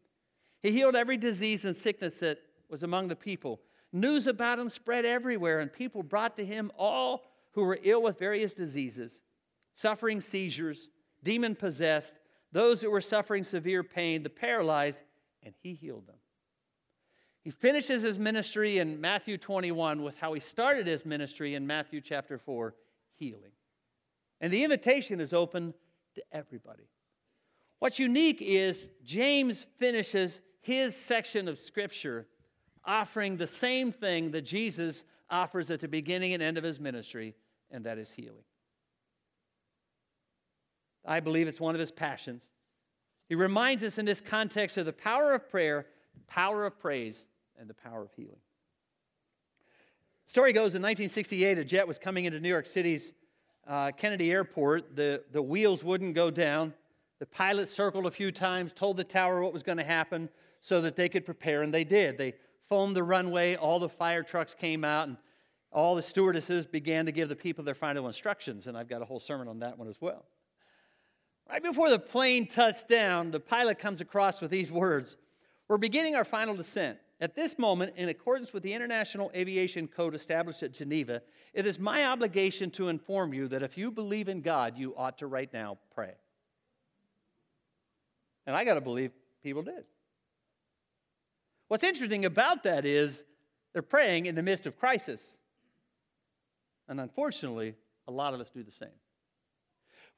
He 0.63 0.71
healed 0.71 0.95
every 0.95 1.17
disease 1.17 1.65
and 1.65 1.77
sickness 1.77 2.19
that 2.19 2.39
was 2.69 2.83
among 2.83 3.09
the 3.09 3.17
people. 3.17 3.61
News 3.93 4.27
about 4.27 4.59
him 4.59 4.69
spread 4.69 5.05
everywhere, 5.05 5.61
and 5.61 5.73
people 5.73 6.03
brought 6.03 6.37
to 6.37 6.45
him 6.45 6.71
all 6.77 7.25
who 7.53 7.63
were 7.63 7.79
ill 7.83 8.03
with 8.03 8.19
various 8.19 8.53
diseases, 8.53 9.21
suffering 9.75 10.21
seizures, 10.21 10.89
demon 11.23 11.55
possessed, 11.57 12.19
those 12.53 12.83
who 12.83 12.91
were 12.91 13.01
suffering 13.01 13.43
severe 13.43 13.83
pain, 13.83 14.23
the 14.23 14.31
paralyzed, 14.31 15.03
and 15.43 15.55
he 15.63 15.73
healed 15.73 16.07
them. 16.07 16.17
He 17.43 17.51
finishes 17.51 18.03
his 18.03 18.19
ministry 18.19 18.79
in 18.79 19.01
Matthew 19.01 19.39
21 19.39 20.03
with 20.03 20.19
how 20.19 20.33
he 20.33 20.41
started 20.41 20.87
his 20.87 21.07
ministry 21.07 21.55
in 21.55 21.67
Matthew 21.67 22.01
chapter 22.01 22.39
4 22.39 22.75
healing. 23.15 23.53
And 24.41 24.53
the 24.53 24.65
invitation 24.65 25.21
is 25.21 25.33
open 25.33 25.73
to 26.17 26.23
everybody. 26.33 26.89
What's 27.79 27.99
unique 27.99 28.43
is 28.43 28.91
James 29.05 29.67
finishes 29.79 30.41
his 30.61 30.97
section 30.97 31.47
of 31.47 31.59
scripture 31.59 32.27
offering 32.85 33.37
the 33.37 33.47
same 33.47 33.93
thing 33.93 34.31
that 34.33 34.43
Jesus 34.43 35.05
offers 35.31 35.71
at 35.71 35.81
the 35.81 35.89
beginning 35.89 36.33
and 36.33 36.43
end 36.43 36.59
of 36.59 36.65
his 36.65 36.81
ministry, 36.81 37.35
and 37.71 37.85
that 37.85 37.99
is 37.99 38.11
healing. 38.13 38.45
I 41.05 41.21
believe 41.21 41.49
it's 41.49 41.61
one 41.61 41.75
of 41.75 41.81
his 41.81 41.91
passions. 41.91 42.43
He 43.29 43.35
reminds 43.35 43.83
us 43.83 43.99
in 43.99 44.07
this 44.07 44.21
context 44.21 44.77
of 44.77 44.87
the 44.87 44.93
power 44.93 45.35
of 45.35 45.49
prayer, 45.49 45.87
the 46.15 46.33
power 46.33 46.65
of 46.65 46.79
praise, 46.79 47.27
and 47.59 47.69
the 47.69 47.75
power 47.75 48.03
of 48.03 48.13
healing. 48.15 48.41
Story 50.27 50.53
goes 50.53 50.75
in 50.75 50.83
1968, 50.83 51.59
a 51.59 51.65
jet 51.65 51.87
was 51.87 51.99
coming 51.99 52.25
into 52.25 52.41
New 52.41 52.49
York 52.49 52.67
City's 52.67 53.13
uh, 53.67 53.93
Kennedy 53.93 54.31
Airport. 54.31 54.97
The, 54.97 55.23
the 55.33 55.43
wheels 55.43 55.83
wouldn't 55.83 56.15
go 56.15 56.31
down. 56.31 56.75
The 57.19 57.27
pilot 57.27 57.69
circled 57.69 58.07
a 58.07 58.11
few 58.11 58.31
times, 58.31 58.73
told 58.73 58.97
the 58.97 59.05
tower 59.05 59.43
what 59.43 59.53
was 59.53 59.63
going 59.63 59.79
to 59.79 59.85
happen 59.85 60.29
so 60.61 60.81
that 60.83 60.97
they 60.97 61.09
could 61.09 61.25
prepare, 61.25 61.63
and 61.63 61.73
they 61.73 61.85
did. 61.85 62.19
They 62.19 62.35
foamed 62.69 62.97
the 62.97 63.03
runway, 63.03 63.57
all 63.57 63.79
the 63.79 63.89
fire 63.89 64.23
trucks 64.23 64.55
came 64.55 64.85
out, 64.85 65.09
and 65.09 65.17
all 65.73 65.95
the 65.95 66.03
stewardesses 66.03 66.67
began 66.67 67.07
to 67.07 67.13
give 67.13 67.29
the 67.29 67.37
people 67.37 67.65
their 67.65 67.75
final 67.75 68.07
instructions, 68.07 68.67
and 68.67 68.77
I've 68.77 68.89
got 68.89 69.03
a 69.03 69.05
whole 69.05 69.21
sermon 69.21 69.49
on 69.49 69.61
that 69.61 69.79
one 69.79 69.89
as 69.89 70.01
well. 70.01 70.25
Right 71.49 71.63
before 71.63 71.91
the 71.91 71.99
plane 71.99 72.49
touched 72.49 72.89
down, 72.89 73.31
the 73.31 73.41
pilot 73.41 73.79
comes 73.79 74.01
across 74.01 74.41
with 74.41 74.51
these 74.51 74.73
words 74.73 75.17
We're 75.69 75.79
beginning 75.79 76.17
our 76.17 76.25
final 76.25 76.55
descent. 76.57 76.99
At 77.21 77.35
this 77.35 77.59
moment, 77.59 77.95
in 77.97 78.11
accordance 78.11 78.53
with 78.53 78.63
the 78.63 78.75
International 78.75 79.31
Aviation 79.35 79.89
Code 79.89 80.15
established 80.15 80.63
at 80.63 80.73
Geneva, 80.73 81.23
it 81.55 81.67
is 81.67 81.79
my 81.79 82.05
obligation 82.05 82.71
to 82.73 82.89
inform 82.89 83.33
you 83.33 83.49
that 83.49 83.63
if 83.63 83.79
you 83.79 83.91
believe 83.91 84.29
in 84.29 84.43
God, 84.43 84.77
you 84.77 84.95
ought 84.97 85.19
to 85.19 85.27
right 85.27 85.51
now 85.53 85.79
pray. 85.95 86.13
And 88.47 88.55
I 88.55 88.65
got 88.65 88.75
to 88.75 88.83
believe 88.83 89.13
people 89.43 89.63
did. 89.63 89.85
What's 91.69 91.85
interesting 91.85 92.27
about 92.27 92.63
that 92.65 92.85
is 92.85 93.25
they're 93.73 93.83
praying 93.83 94.27
in 94.27 94.35
the 94.35 94.43
midst 94.43 94.67
of 94.67 94.79
crisis. 94.79 95.39
And 96.89 97.01
unfortunately, 97.01 97.75
a 98.07 98.13
lot 98.13 98.35
of 98.35 98.41
us 98.41 98.51
do 98.51 98.63
the 98.63 98.71
same. 98.71 98.89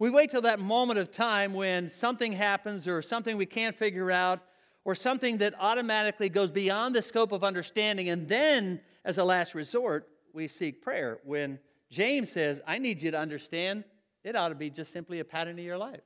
We 0.01 0.11
wait 0.11 0.31
till 0.31 0.43
that 0.43 0.61
moment 0.61 0.99
of 0.99 1.11
time 1.11 1.55
when 1.55 1.89
something 1.89 2.33
happens 2.33 2.87
or 2.87 3.03
something 3.03 3.37
we 3.37 3.47
can't 3.47 3.77
figure 3.77 4.11
out 4.11 4.41
or 4.89 4.95
something 4.95 5.37
that 5.37 5.53
automatically 5.61 6.31
goes 6.31 6.51
beyond 6.51 6.95
the 6.95 7.03
scope 7.03 7.31
of 7.31 7.45
understanding. 7.45 8.09
And 8.09 8.27
then, 8.27 8.81
as 9.05 9.19
a 9.19 9.23
last 9.23 9.55
resort, 9.55 10.09
we 10.33 10.49
seek 10.49 10.81
prayer. 10.81 11.19
When 11.25 11.59
James 11.91 12.33
says, 12.33 12.63
I 12.67 12.79
need 12.79 13.03
you 13.03 13.11
to 13.11 13.19
understand, 13.19 13.85
it 14.25 14.35
ought 14.35 14.49
to 14.49 14.55
be 14.55 14.71
just 14.71 14.91
simply 14.91 15.21
a 15.21 15.27
pattern 15.27 15.59
of 15.59 15.65
your 15.67 15.77
life. 15.77 16.01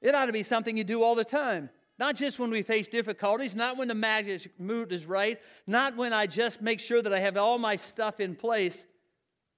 It 0.00 0.14
ought 0.14 0.26
to 0.26 0.32
be 0.32 0.44
something 0.44 0.76
you 0.76 0.84
do 0.84 1.02
all 1.02 1.16
the 1.16 1.24
time. 1.24 1.70
Not 1.98 2.14
just 2.14 2.38
when 2.38 2.50
we 2.50 2.62
face 2.62 2.86
difficulties, 2.86 3.56
not 3.56 3.76
when 3.76 3.88
the 3.88 3.96
magic 3.96 4.52
mood 4.60 4.92
is 4.92 5.04
right, 5.04 5.40
not 5.66 5.96
when 5.96 6.12
I 6.12 6.28
just 6.28 6.62
make 6.62 6.78
sure 6.78 7.02
that 7.02 7.12
I 7.12 7.18
have 7.18 7.36
all 7.36 7.58
my 7.58 7.74
stuff 7.74 8.20
in 8.20 8.36
place. 8.36 8.86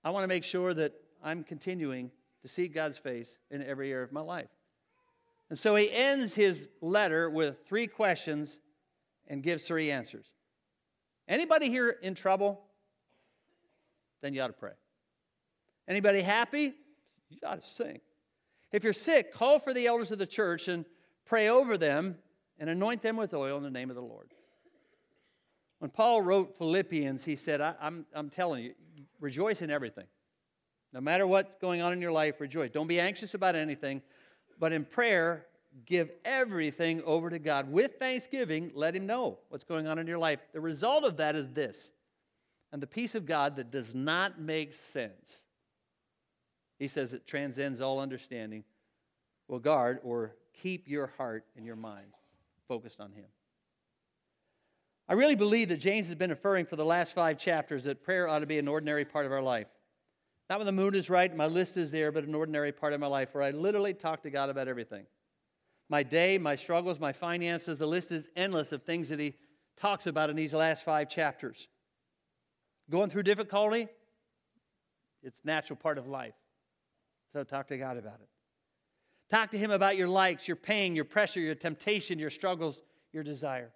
I 0.03 0.09
want 0.09 0.25
to 0.25 0.29
make 0.29 0.45
sure 0.45 0.73
that 0.73 0.95
I'm 1.23 1.45
continuing 1.45 2.11
to 2.41 2.49
see 2.49 2.69
God's 2.69 2.97
face 2.97 3.37
in 3.51 3.63
every 3.63 3.93
area 3.93 4.05
of 4.05 4.13
my 4.13 4.23
life. 4.23 4.49
And 5.51 5.59
so 5.59 5.75
he 5.75 5.93
ends 5.93 6.35
his 6.35 6.69
letter 6.81 7.29
with 7.29 7.67
three 7.67 7.89
questions 7.89 8.61
and 9.27 9.43
gives 9.43 9.65
three 9.65 9.91
answers. 9.91 10.27
Anybody 11.29 11.69
here 11.69 11.91
in 12.03 12.15
trouble? 12.15 12.61
Then 14.23 14.33
you 14.33 14.43
ought 14.43 14.49
to 14.49 14.53
pray. 14.53 14.73
Anybody 15.89 16.23
happy? 16.23 16.75
You 17.29 17.39
ought 17.45 17.63
to 17.63 17.67
sing. 17.67 18.01
If 18.73 18.85
you're 18.85 18.93
sick, 18.93 19.33
call 19.33 19.59
for 19.59 19.75
the 19.75 19.87
elders 19.87 20.13
of 20.13 20.19
the 20.19 20.27
church 20.27 20.69
and 20.69 20.85
pray 21.27 21.49
over 21.49 21.77
them 21.77 22.17
and 22.59 22.71
anoint 22.71 23.03
them 23.03 23.17
with 23.17 23.35
oil 23.35 23.57
in 23.57 23.65
the 23.65 23.71
name 23.71 23.91
of 23.91 23.97
the 23.97 24.03
Lord. 24.03 24.33
When 25.81 25.91
Paul 25.91 26.23
wrote 26.23 26.59
Philippians, 26.59 27.25
he 27.25 27.35
said, 27.35 27.61
I, 27.61 27.75
I'm, 27.81 28.07
I'm 28.15 28.31
telling 28.31 28.65
you, 28.65 28.75
rejoice 29.19 29.63
in 29.63 29.71
everything. 29.71 30.07
No 30.93 31.01
matter 31.01 31.27
what's 31.27 31.57
going 31.57 31.81
on 31.81 31.93
in 31.93 32.01
your 32.01 32.13
life, 32.13 32.41
rejoice. 32.41 32.71
Don't 32.71 32.87
be 32.87 33.01
anxious 33.01 33.35
about 33.35 33.57
anything, 33.57 34.03
but 34.61 34.73
in 34.73 34.85
prayer, 34.85 35.47
give 35.87 36.11
everything 36.25 37.03
over 37.05 37.31
to 37.31 37.39
God. 37.39 37.73
With 37.73 37.93
thanksgiving, 37.99 38.71
let 38.75 38.95
Him 38.95 39.07
know 39.07 39.39
what's 39.49 39.65
going 39.65 39.87
on 39.87 39.99
in 39.99 40.07
your 40.07 40.19
life. 40.19 40.41
The 40.53 40.61
result 40.61 41.03
of 41.05 41.17
that 41.17 41.35
is 41.35 41.49
this 41.49 41.91
and 42.73 42.81
the 42.81 42.87
peace 42.87 43.17
of 43.17 43.27
God 43.27 43.57
that 43.57 43.73
does 43.73 43.95
not 43.95 44.41
make 44.41 44.75
sense. 44.75 45.45
He 46.79 46.87
says 46.87 47.13
it 47.13 47.27
transcends 47.27 47.81
all 47.81 47.99
understanding, 47.99 48.63
will 49.49 49.59
guard 49.59 49.99
or 50.05 50.37
keep 50.63 50.87
your 50.87 51.09
heart 51.19 51.45
and 51.57 51.67
your 51.67 51.77
mind 51.77 52.13
focused 52.69 53.01
on 53.01 53.13
Him. 53.13 53.27
I 55.09 55.15
really 55.15 55.35
believe 55.35 55.71
that 55.71 55.79
James 55.79 56.07
has 56.07 56.15
been 56.15 56.31
referring 56.31 56.67
for 56.67 56.77
the 56.77 56.85
last 56.85 57.15
five 57.15 57.39
chapters 57.39 57.85
that 57.85 58.05
prayer 58.05 58.29
ought 58.29 58.39
to 58.41 58.47
be 58.47 58.59
an 58.59 58.69
ordinary 58.69 59.05
part 59.05 59.27
of 59.27 59.33
our 59.33 59.43
life. 59.43 59.67
Not 60.51 60.59
when 60.59 60.67
the 60.67 60.73
mood 60.73 60.97
is 60.97 61.09
right, 61.09 61.35
my 61.35 61.47
list 61.47 61.77
is 61.77 61.93
there, 61.93 62.11
but 62.11 62.25
an 62.25 62.35
ordinary 62.35 62.73
part 62.73 62.93
of 62.93 62.99
my 62.99 63.07
life 63.07 63.29
where 63.33 63.45
I 63.45 63.53
literally 63.53 63.95
talk 63.95 64.25
to 64.25 64.31
God 64.31 64.51
about 64.51 64.67
everything. 64.67 65.07
My 65.89 66.03
day, 66.03 66.39
my 66.39 66.57
struggles, 66.57 66.99
my 66.99 67.13
finances, 67.13 67.79
the 67.79 67.87
list 67.87 68.11
is 68.11 68.29
endless 68.35 68.73
of 68.73 68.83
things 68.83 69.09
that 69.11 69.21
he 69.21 69.35
talks 69.77 70.09
about 70.09 70.29
in 70.29 70.35
these 70.35 70.53
last 70.53 70.85
five 70.85 71.09
chapters. 71.09 71.69
Going 72.91 73.11
through 73.11 73.23
difficulty, 73.23 73.87
it's 75.23 75.41
natural 75.45 75.77
part 75.77 75.99
of 75.99 76.09
life. 76.09 76.35
So 77.33 77.45
talk 77.45 77.69
to 77.69 77.79
God 77.79 77.97
about 77.97 78.19
it. 78.21 78.29
Talk 79.31 79.53
to 79.53 79.59
Him 79.59 79.71
about 79.71 79.97
your 79.97 80.09
likes, 80.09 80.49
your 80.49 80.57
pain, 80.57 80.97
your 80.97 81.05
pressure, 81.05 81.39
your 81.39 81.55
temptation, 81.55 82.19
your 82.19 82.31
struggles, 82.31 82.83
your 83.13 83.23
desire. 83.23 83.71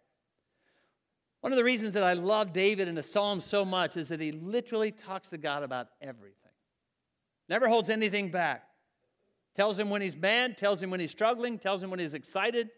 One 1.40 1.52
of 1.52 1.57
the 1.57 1.62
reasons 1.62 1.95
that 1.95 2.02
I 2.02 2.14
love 2.14 2.52
David 2.52 2.88
in 2.88 2.97
the 2.97 3.02
Psalms 3.02 3.45
so 3.45 3.64
much 3.64 3.97
is 3.97 4.09
that 4.09 4.19
he 4.19 4.33
literally 4.33 4.90
talks 4.90 5.28
to 5.28 5.38
God 5.38 5.62
about 5.62 5.88
everything. 6.00 6.43
Never 7.48 7.68
holds 7.68 7.90
anything 7.90 8.30
back. 8.30 8.64
Tells 9.54 9.78
him 9.78 9.90
when 9.90 10.02
he's 10.02 10.16
mad, 10.16 10.58
tells 10.58 10.82
him 10.82 10.90
when 10.90 11.00
he's 11.00 11.10
struggling, 11.10 11.58
tells 11.58 11.82
him 11.82 11.90
when 11.90 12.00
he's 12.00 12.14
excited, 12.14 12.70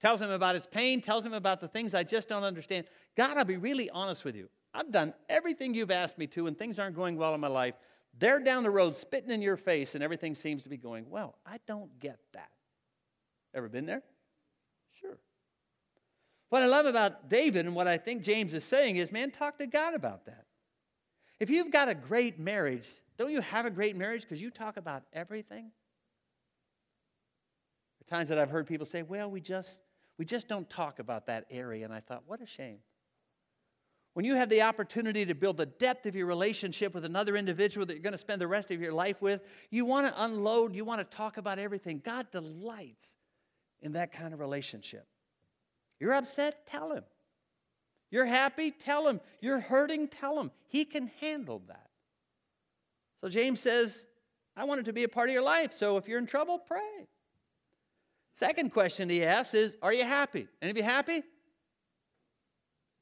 tells 0.00 0.20
him 0.20 0.30
about 0.30 0.54
his 0.54 0.66
pain, 0.66 1.00
tells 1.00 1.24
him 1.24 1.32
about 1.32 1.60
the 1.60 1.68
things 1.68 1.94
I 1.94 2.02
just 2.02 2.28
don't 2.28 2.42
understand. 2.42 2.86
God, 3.16 3.36
I'll 3.36 3.44
be 3.44 3.56
really 3.56 3.90
honest 3.90 4.24
with 4.24 4.34
you. 4.34 4.48
I've 4.74 4.90
done 4.90 5.14
everything 5.28 5.74
you've 5.74 5.90
asked 5.90 6.18
me 6.18 6.26
to, 6.28 6.46
and 6.46 6.58
things 6.58 6.78
aren't 6.78 6.96
going 6.96 7.16
well 7.16 7.34
in 7.34 7.40
my 7.40 7.48
life. 7.48 7.74
They're 8.18 8.40
down 8.40 8.62
the 8.62 8.70
road 8.70 8.96
spitting 8.96 9.30
in 9.30 9.42
your 9.42 9.56
face, 9.56 9.94
and 9.94 10.02
everything 10.02 10.34
seems 10.34 10.62
to 10.64 10.68
be 10.68 10.76
going 10.76 11.08
well. 11.08 11.36
I 11.46 11.58
don't 11.66 11.98
get 12.00 12.18
that. 12.32 12.50
Ever 13.54 13.68
been 13.68 13.86
there? 13.86 14.02
Sure. 14.92 15.18
What 16.48 16.62
I 16.62 16.66
love 16.66 16.86
about 16.86 17.28
David 17.28 17.66
and 17.66 17.74
what 17.74 17.86
I 17.86 17.98
think 17.98 18.22
James 18.22 18.54
is 18.54 18.64
saying 18.64 18.96
is, 18.96 19.12
man, 19.12 19.30
talk 19.30 19.58
to 19.58 19.66
God 19.66 19.94
about 19.94 20.26
that. 20.26 20.46
If 21.40 21.48
you've 21.48 21.72
got 21.72 21.88
a 21.88 21.94
great 21.94 22.38
marriage, 22.38 22.86
don't 23.18 23.32
you 23.32 23.40
have 23.40 23.64
a 23.64 23.70
great 23.70 23.96
marriage 23.96 24.22
because 24.22 24.42
you 24.42 24.50
talk 24.50 24.76
about 24.76 25.02
everything? 25.14 25.72
There 27.98 28.06
are 28.06 28.18
times 28.18 28.28
that 28.28 28.38
I've 28.38 28.50
heard 28.50 28.66
people 28.66 28.86
say, 28.86 29.02
well, 29.02 29.30
we 29.30 29.40
just, 29.40 29.80
we 30.18 30.26
just 30.26 30.48
don't 30.48 30.68
talk 30.68 30.98
about 30.98 31.26
that 31.26 31.46
area. 31.50 31.86
And 31.86 31.94
I 31.94 32.00
thought, 32.00 32.24
what 32.26 32.42
a 32.42 32.46
shame. 32.46 32.78
When 34.12 34.26
you 34.26 34.34
have 34.34 34.50
the 34.50 34.62
opportunity 34.62 35.24
to 35.24 35.34
build 35.34 35.56
the 35.56 35.66
depth 35.66 36.04
of 36.04 36.14
your 36.14 36.26
relationship 36.26 36.92
with 36.92 37.06
another 37.06 37.36
individual 37.36 37.86
that 37.86 37.94
you're 37.94 38.02
going 38.02 38.12
to 38.12 38.18
spend 38.18 38.40
the 38.40 38.46
rest 38.46 38.70
of 38.70 38.80
your 38.80 38.92
life 38.92 39.22
with, 39.22 39.40
you 39.70 39.86
want 39.86 40.08
to 40.08 40.22
unload, 40.22 40.74
you 40.74 40.84
want 40.84 41.00
to 41.00 41.16
talk 41.16 41.38
about 41.38 41.58
everything. 41.58 42.02
God 42.04 42.26
delights 42.32 43.14
in 43.80 43.92
that 43.92 44.12
kind 44.12 44.34
of 44.34 44.40
relationship. 44.40 45.06
You're 46.00 46.12
upset? 46.12 46.66
Tell 46.66 46.92
him. 46.92 47.04
You're 48.10 48.26
happy? 48.26 48.70
Tell 48.70 49.06
him. 49.06 49.20
You're 49.40 49.60
hurting? 49.60 50.08
Tell 50.08 50.38
him. 50.40 50.50
He 50.68 50.84
can 50.84 51.10
handle 51.20 51.62
that. 51.68 51.88
So 53.20 53.28
James 53.28 53.60
says, 53.60 54.04
I 54.56 54.64
want 54.64 54.80
it 54.80 54.84
to 54.84 54.92
be 54.92 55.04
a 55.04 55.08
part 55.08 55.28
of 55.28 55.32
your 55.32 55.42
life. 55.42 55.72
So 55.72 55.96
if 55.96 56.08
you're 56.08 56.18
in 56.18 56.26
trouble, 56.26 56.58
pray. 56.58 57.06
Second 58.34 58.72
question 58.72 59.08
he 59.08 59.24
asks 59.24 59.54
is, 59.54 59.76
Are 59.82 59.92
you 59.92 60.04
happy? 60.04 60.48
Any 60.60 60.70
of 60.70 60.76
you 60.76 60.82
happy? 60.82 61.22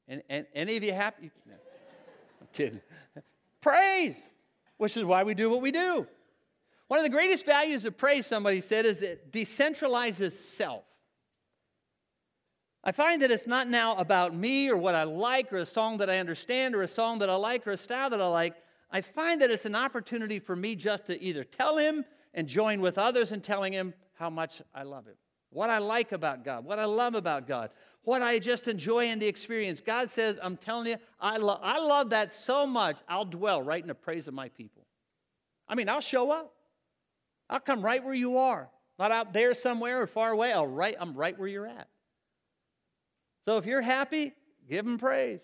And, 0.07 0.21
and 0.29 0.45
any 0.53 0.75
of 0.77 0.83
you 0.83 0.93
happy? 0.93 1.31
No, 1.45 1.55
I'm 2.41 2.47
kidding. 2.53 2.81
Praise, 3.61 4.29
which 4.77 4.97
is 4.97 5.03
why 5.03 5.23
we 5.23 5.33
do 5.33 5.49
what 5.49 5.61
we 5.61 5.71
do. 5.71 6.07
One 6.87 6.99
of 6.99 7.03
the 7.03 7.11
greatest 7.11 7.45
values 7.45 7.85
of 7.85 7.97
praise, 7.97 8.25
somebody 8.25 8.61
said, 8.61 8.85
is 8.85 9.01
it 9.01 9.31
decentralizes 9.31 10.31
self. 10.31 10.83
I 12.83 12.91
find 12.93 13.21
that 13.21 13.31
it's 13.31 13.47
not 13.47 13.67
now 13.67 13.95
about 13.97 14.33
me 14.33 14.69
or 14.69 14.77
what 14.77 14.95
I 14.95 15.03
like 15.03 15.51
or 15.51 15.57
a 15.57 15.65
song 15.65 15.97
that 15.97 16.09
I 16.09 16.19
understand 16.19 16.75
or 16.75 16.81
a 16.81 16.87
song 16.87 17.19
that 17.19 17.29
I 17.29 17.35
like 17.35 17.67
or 17.67 17.71
a 17.71 17.77
style 17.77 18.09
that 18.09 18.21
I 18.21 18.27
like. 18.27 18.55
I 18.89 19.01
find 19.01 19.41
that 19.41 19.51
it's 19.51 19.65
an 19.65 19.75
opportunity 19.75 20.39
for 20.39 20.55
me 20.55 20.75
just 20.75 21.05
to 21.07 21.21
either 21.21 21.43
tell 21.43 21.77
him 21.77 22.05
and 22.33 22.47
join 22.47 22.79
with 22.79 22.97
others 22.97 23.31
in 23.31 23.41
telling 23.41 23.73
him 23.73 23.93
how 24.13 24.29
much 24.29 24.61
I 24.73 24.83
love 24.83 25.05
him, 25.05 25.15
what 25.49 25.69
I 25.69 25.79
like 25.79 26.11
about 26.11 26.43
God, 26.45 26.63
what 26.63 26.79
I 26.79 26.85
love 26.85 27.15
about 27.15 27.47
God, 27.47 27.69
what 28.03 28.21
I 28.21 28.39
just 28.39 28.67
enjoy 28.67 29.07
in 29.07 29.19
the 29.19 29.27
experience. 29.27 29.81
God 29.81 30.09
says, 30.09 30.39
I'm 30.41 30.57
telling 30.57 30.87
you, 30.87 30.97
I, 31.19 31.37
lo- 31.37 31.59
I 31.61 31.79
love 31.79 32.11
that 32.11 32.33
so 32.33 32.65
much, 32.65 32.97
I'll 33.07 33.25
dwell 33.25 33.61
right 33.61 33.81
in 33.81 33.87
the 33.87 33.95
praise 33.95 34.27
of 34.27 34.33
my 34.33 34.49
people. 34.49 34.85
I 35.67 35.75
mean, 35.75 35.89
I'll 35.89 36.01
show 36.01 36.31
up. 36.31 36.53
I'll 37.49 37.59
come 37.59 37.81
right 37.81 38.03
where 38.03 38.13
you 38.13 38.37
are. 38.37 38.69
Not 38.97 39.11
out 39.11 39.33
there 39.33 39.53
somewhere 39.53 40.01
or 40.01 40.07
far 40.07 40.31
away. 40.31 40.51
I'll 40.51 40.67
right, 40.67 40.95
I'm 40.99 41.13
right 41.13 41.37
where 41.37 41.47
you're 41.47 41.67
at. 41.67 41.87
So 43.49 43.57
if 43.57 43.65
you're 43.65 43.81
happy, 43.81 44.33
give 44.69 44.85
him 44.85 44.99
praise. 44.99 45.39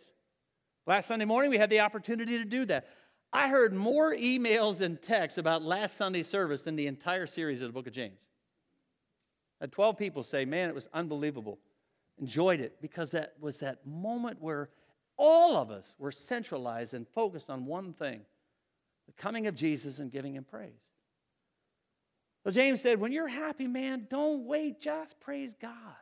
Last 0.85 1.07
Sunday 1.07 1.25
morning, 1.25 1.49
we 1.49 1.57
had 1.57 1.71
the 1.71 1.79
opportunity 1.79 2.37
to 2.37 2.45
do 2.45 2.63
that. 2.65 2.85
I 3.33 3.47
heard 3.47 3.73
more 3.73 4.15
emails 4.15 4.81
and 4.81 5.01
texts 5.01 5.39
about 5.39 5.63
last 5.63 5.97
Sunday's 5.97 6.27
service 6.27 6.61
than 6.61 6.75
the 6.75 6.85
entire 6.85 7.25
series 7.25 7.63
of 7.63 7.69
the 7.69 7.73
book 7.73 7.87
of 7.87 7.93
James. 7.93 8.19
Had 9.59 9.71
12 9.71 9.97
people 9.97 10.21
say, 10.21 10.45
Man, 10.45 10.69
it 10.69 10.75
was 10.75 10.87
unbelievable. 10.93 11.57
Enjoyed 12.19 12.59
it 12.59 12.79
because 12.79 13.09
that 13.09 13.33
was 13.39 13.57
that 13.61 13.87
moment 13.87 14.39
where 14.39 14.69
all 15.17 15.57
of 15.57 15.71
us 15.71 15.95
were 15.97 16.11
centralized 16.11 16.93
and 16.93 17.07
focused 17.07 17.49
on 17.49 17.65
one 17.65 17.91
thing 17.91 18.21
the 19.07 19.13
coming 19.13 19.47
of 19.47 19.55
Jesus 19.55 19.97
and 19.97 20.11
giving 20.11 20.35
him 20.35 20.43
praise. 20.43 20.77
Well, 22.43 22.53
James 22.53 22.81
said, 22.81 22.99
When 22.99 23.11
you're 23.11 23.27
happy, 23.27 23.65
man, 23.65 24.05
don't 24.11 24.45
wait, 24.45 24.79
just 24.79 25.19
praise 25.19 25.55
God. 25.59 25.95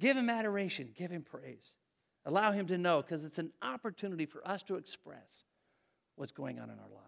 Give 0.00 0.16
him 0.16 0.28
adoration, 0.28 0.90
give 0.96 1.10
him 1.10 1.22
praise. 1.22 1.72
Allow 2.26 2.52
him 2.52 2.66
to 2.66 2.78
know 2.78 3.02
because 3.02 3.24
it's 3.24 3.38
an 3.38 3.52
opportunity 3.62 4.26
for 4.26 4.46
us 4.46 4.62
to 4.64 4.76
express 4.76 5.44
what's 6.16 6.32
going 6.32 6.58
on 6.58 6.70
in 6.70 6.78
our 6.78 6.90
lives. 6.90 7.04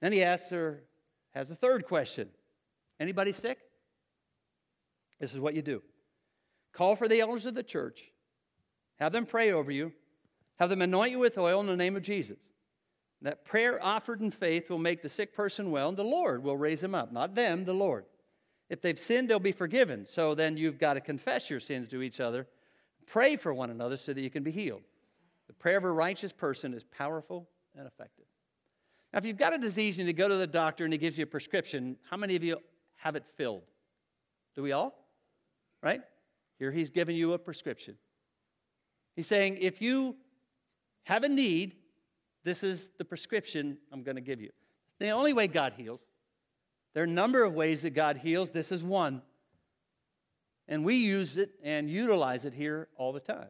Then 0.00 0.12
he 0.12 0.22
asks 0.22 0.50
her, 0.50 0.82
has 1.34 1.50
a 1.50 1.54
third 1.54 1.86
question. 1.86 2.28
Anybody 3.00 3.32
sick? 3.32 3.58
This 5.20 5.32
is 5.32 5.40
what 5.40 5.54
you 5.54 5.62
do. 5.62 5.82
Call 6.72 6.94
for 6.94 7.08
the 7.08 7.20
elders 7.20 7.46
of 7.46 7.54
the 7.54 7.62
church, 7.62 8.04
have 8.98 9.12
them 9.12 9.26
pray 9.26 9.52
over 9.52 9.70
you, 9.70 9.92
have 10.58 10.70
them 10.70 10.82
anoint 10.82 11.10
you 11.10 11.18
with 11.18 11.38
oil 11.38 11.60
in 11.60 11.66
the 11.66 11.76
name 11.76 11.96
of 11.96 12.02
Jesus. 12.02 12.38
That 13.22 13.44
prayer 13.44 13.82
offered 13.82 14.20
in 14.20 14.30
faith 14.30 14.68
will 14.68 14.78
make 14.78 15.00
the 15.00 15.08
sick 15.08 15.34
person 15.34 15.70
well, 15.70 15.88
and 15.88 15.96
the 15.96 16.04
Lord 16.04 16.42
will 16.42 16.56
raise 16.56 16.82
him 16.82 16.94
up. 16.94 17.12
Not 17.12 17.34
them, 17.34 17.64
the 17.64 17.72
Lord. 17.72 18.04
If 18.68 18.82
they've 18.82 18.98
sinned, 18.98 19.30
they'll 19.30 19.38
be 19.38 19.52
forgiven. 19.52 20.06
So 20.06 20.34
then 20.34 20.56
you've 20.56 20.78
got 20.78 20.94
to 20.94 21.00
confess 21.00 21.48
your 21.48 21.60
sins 21.60 21.88
to 21.88 22.02
each 22.02 22.20
other, 22.20 22.46
pray 23.06 23.36
for 23.36 23.54
one 23.54 23.70
another 23.70 23.96
so 23.96 24.12
that 24.12 24.20
you 24.20 24.30
can 24.30 24.42
be 24.42 24.50
healed. 24.50 24.82
The 25.46 25.52
prayer 25.52 25.76
of 25.76 25.84
a 25.84 25.90
righteous 25.90 26.32
person 26.32 26.74
is 26.74 26.82
powerful 26.84 27.48
and 27.76 27.86
effective. 27.86 28.24
Now, 29.12 29.18
if 29.18 29.24
you've 29.24 29.36
got 29.36 29.54
a 29.54 29.58
disease 29.58 29.98
and 29.98 30.08
you 30.08 30.12
go 30.12 30.28
to 30.28 30.34
the 30.34 30.46
doctor 30.46 30.84
and 30.84 30.92
he 30.92 30.98
gives 30.98 31.16
you 31.16 31.22
a 31.22 31.26
prescription, 31.26 31.96
how 32.10 32.16
many 32.16 32.34
of 32.34 32.42
you 32.42 32.58
have 32.96 33.14
it 33.14 33.24
filled? 33.36 33.62
Do 34.54 34.62
we 34.62 34.72
all? 34.72 35.06
Right? 35.82 36.00
Here 36.58 36.72
he's 36.72 36.90
giving 36.90 37.14
you 37.14 37.32
a 37.34 37.38
prescription. 37.38 37.96
He's 39.14 39.26
saying, 39.26 39.58
if 39.60 39.80
you 39.80 40.16
have 41.04 41.22
a 41.22 41.28
need, 41.28 41.76
this 42.44 42.62
is 42.62 42.90
the 42.98 43.04
prescription 43.04 43.78
I'm 43.92 44.02
going 44.02 44.16
to 44.16 44.22
give 44.22 44.40
you. 44.40 44.48
It's 44.48 44.98
the 44.98 45.10
only 45.10 45.32
way 45.32 45.46
God 45.46 45.74
heals. 45.76 46.00
There 46.96 47.02
are 47.02 47.04
a 47.04 47.10
number 47.10 47.44
of 47.44 47.52
ways 47.52 47.82
that 47.82 47.90
God 47.90 48.16
heals. 48.16 48.52
This 48.52 48.72
is 48.72 48.82
one. 48.82 49.20
And 50.66 50.82
we 50.82 50.94
use 50.94 51.36
it 51.36 51.50
and 51.62 51.90
utilize 51.90 52.46
it 52.46 52.54
here 52.54 52.88
all 52.96 53.12
the 53.12 53.20
time. 53.20 53.48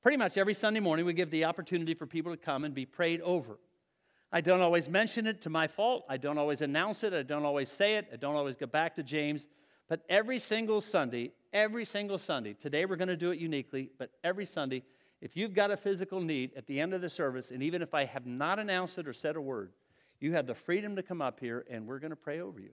Pretty 0.00 0.16
much 0.16 0.38
every 0.38 0.54
Sunday 0.54 0.78
morning, 0.78 1.06
we 1.06 1.12
give 1.12 1.32
the 1.32 1.46
opportunity 1.46 1.92
for 1.94 2.06
people 2.06 2.30
to 2.30 2.36
come 2.38 2.62
and 2.62 2.72
be 2.72 2.86
prayed 2.86 3.20
over. 3.22 3.58
I 4.30 4.42
don't 4.42 4.60
always 4.60 4.88
mention 4.88 5.26
it 5.26 5.42
to 5.42 5.50
my 5.50 5.66
fault. 5.66 6.04
I 6.08 6.18
don't 6.18 6.38
always 6.38 6.62
announce 6.62 7.02
it. 7.02 7.12
I 7.12 7.24
don't 7.24 7.44
always 7.44 7.68
say 7.68 7.96
it. 7.96 8.06
I 8.12 8.16
don't 8.16 8.36
always 8.36 8.54
go 8.54 8.66
back 8.66 8.94
to 8.94 9.02
James. 9.02 9.48
But 9.88 10.04
every 10.08 10.38
single 10.38 10.80
Sunday, 10.80 11.32
every 11.52 11.84
single 11.84 12.16
Sunday, 12.16 12.52
today 12.52 12.84
we're 12.84 12.94
going 12.94 13.08
to 13.08 13.16
do 13.16 13.32
it 13.32 13.40
uniquely, 13.40 13.90
but 13.98 14.10
every 14.22 14.46
Sunday, 14.46 14.84
if 15.20 15.36
you've 15.36 15.52
got 15.52 15.72
a 15.72 15.76
physical 15.76 16.20
need 16.20 16.52
at 16.56 16.68
the 16.68 16.78
end 16.78 16.94
of 16.94 17.00
the 17.00 17.10
service, 17.10 17.50
and 17.50 17.60
even 17.64 17.82
if 17.82 17.92
I 17.92 18.04
have 18.04 18.24
not 18.24 18.60
announced 18.60 18.98
it 18.98 19.08
or 19.08 19.12
said 19.12 19.34
a 19.34 19.40
word, 19.40 19.72
you 20.20 20.32
have 20.34 20.46
the 20.46 20.54
freedom 20.54 20.96
to 20.96 21.02
come 21.02 21.20
up 21.20 21.40
here 21.40 21.64
and 21.70 21.86
we're 21.86 21.98
going 21.98 22.10
to 22.10 22.16
pray 22.16 22.40
over 22.40 22.60
you. 22.60 22.70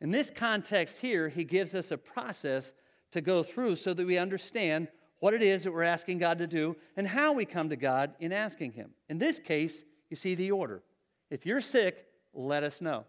In 0.00 0.10
this 0.10 0.30
context 0.30 1.00
here, 1.00 1.28
he 1.28 1.44
gives 1.44 1.74
us 1.74 1.90
a 1.90 1.98
process 1.98 2.72
to 3.12 3.20
go 3.20 3.42
through 3.42 3.76
so 3.76 3.94
that 3.94 4.06
we 4.06 4.18
understand 4.18 4.88
what 5.20 5.34
it 5.34 5.42
is 5.42 5.64
that 5.64 5.72
we're 5.72 5.82
asking 5.82 6.18
God 6.18 6.38
to 6.38 6.46
do 6.46 6.76
and 6.96 7.06
how 7.06 7.32
we 7.32 7.44
come 7.44 7.68
to 7.70 7.76
God 7.76 8.14
in 8.20 8.32
asking 8.32 8.72
Him. 8.72 8.90
In 9.08 9.18
this 9.18 9.38
case, 9.38 9.82
you 10.10 10.16
see 10.16 10.34
the 10.34 10.50
order. 10.50 10.82
If 11.30 11.44
you're 11.44 11.60
sick, 11.60 12.06
let 12.32 12.62
us 12.62 12.80
know. 12.80 13.04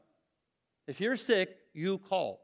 If 0.88 1.00
you're 1.00 1.16
sick, 1.16 1.56
you 1.74 2.00
call. 2.00 2.42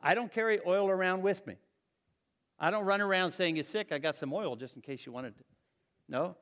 I 0.00 0.14
don't 0.14 0.32
carry 0.32 0.60
oil 0.66 0.88
around 0.88 1.22
with 1.22 1.46
me. 1.46 1.56
I 2.60 2.70
don't 2.70 2.84
run 2.84 3.00
around 3.00 3.30
saying 3.30 3.56
you're 3.56 3.64
sick, 3.64 3.92
I 3.92 3.98
got 3.98 4.16
some 4.16 4.32
oil 4.32 4.56
just 4.56 4.76
in 4.76 4.82
case 4.82 5.06
you 5.06 5.12
wanted 5.12 5.36
to. 5.38 5.44
No. 6.08 6.36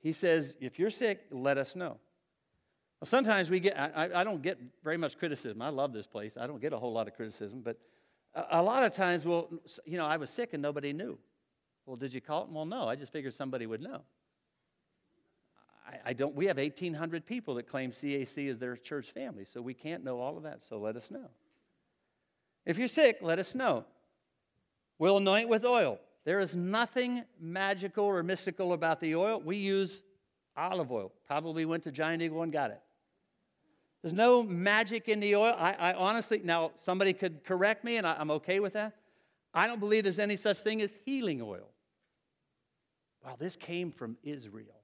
He 0.00 0.12
says, 0.12 0.54
if 0.60 0.78
you're 0.78 0.90
sick, 0.90 1.22
let 1.30 1.56
us 1.56 1.74
know. 1.74 1.98
Well, 3.04 3.10
sometimes 3.10 3.50
we 3.50 3.60
get, 3.60 3.78
I, 3.78 4.08
I, 4.14 4.24
don't 4.24 4.40
get 4.40 4.58
very 4.82 4.96
much 4.96 5.18
criticism. 5.18 5.60
I 5.60 5.68
love 5.68 5.92
this 5.92 6.06
place. 6.06 6.38
I 6.40 6.46
don't 6.46 6.58
get 6.58 6.72
a 6.72 6.78
whole 6.78 6.94
lot 6.94 7.06
of 7.06 7.12
criticism, 7.12 7.60
but 7.62 7.76
a, 8.34 8.60
a 8.60 8.62
lot 8.62 8.82
of 8.82 8.94
times, 8.94 9.26
well, 9.26 9.50
you 9.84 9.98
know, 9.98 10.06
I 10.06 10.16
was 10.16 10.30
sick 10.30 10.54
and 10.54 10.62
nobody 10.62 10.94
knew. 10.94 11.18
Well, 11.84 11.96
did 11.96 12.14
you 12.14 12.22
call 12.22 12.44
it? 12.44 12.48
Well, 12.48 12.64
no, 12.64 12.88
I 12.88 12.96
just 12.96 13.12
figured 13.12 13.34
somebody 13.34 13.66
would 13.66 13.82
know. 13.82 14.00
I, 15.86 15.98
I 16.02 16.12
don't, 16.14 16.34
we 16.34 16.46
have 16.46 16.56
1,800 16.56 17.26
people 17.26 17.56
that 17.56 17.68
claim 17.68 17.90
CAC 17.90 18.48
is 18.48 18.58
their 18.58 18.74
church 18.74 19.10
family, 19.10 19.44
so 19.52 19.60
we 19.60 19.74
can't 19.74 20.02
know 20.02 20.18
all 20.18 20.38
of 20.38 20.44
that, 20.44 20.62
so 20.62 20.78
let 20.78 20.96
us 20.96 21.10
know. 21.10 21.28
If 22.64 22.78
you're 22.78 22.88
sick, 22.88 23.18
let 23.20 23.38
us 23.38 23.54
know. 23.54 23.84
We'll 24.98 25.18
anoint 25.18 25.50
with 25.50 25.66
oil. 25.66 25.98
There 26.24 26.40
is 26.40 26.56
nothing 26.56 27.24
magical 27.38 28.06
or 28.06 28.22
mystical 28.22 28.72
about 28.72 28.98
the 29.00 29.14
oil. 29.14 29.42
We 29.44 29.58
use 29.58 30.02
olive 30.56 30.90
oil. 30.90 31.12
Probably 31.26 31.66
went 31.66 31.82
to 31.82 31.92
Giant 31.92 32.22
Eagle 32.22 32.42
and 32.42 32.50
got 32.50 32.70
it. 32.70 32.80
There's 34.04 34.12
no 34.12 34.42
magic 34.42 35.08
in 35.08 35.18
the 35.18 35.34
oil. 35.34 35.54
I, 35.58 35.72
I 35.72 35.94
honestly, 35.94 36.38
now 36.44 36.72
somebody 36.76 37.14
could 37.14 37.42
correct 37.42 37.84
me, 37.84 37.96
and 37.96 38.06
I, 38.06 38.14
I'm 38.18 38.30
okay 38.32 38.60
with 38.60 38.74
that. 38.74 38.92
I 39.54 39.66
don't 39.66 39.80
believe 39.80 40.04
there's 40.04 40.18
any 40.18 40.36
such 40.36 40.58
thing 40.58 40.82
as 40.82 40.98
healing 41.06 41.40
oil. 41.40 41.70
Well, 43.24 43.36
this 43.38 43.56
came 43.56 43.90
from 43.90 44.18
Israel. 44.22 44.82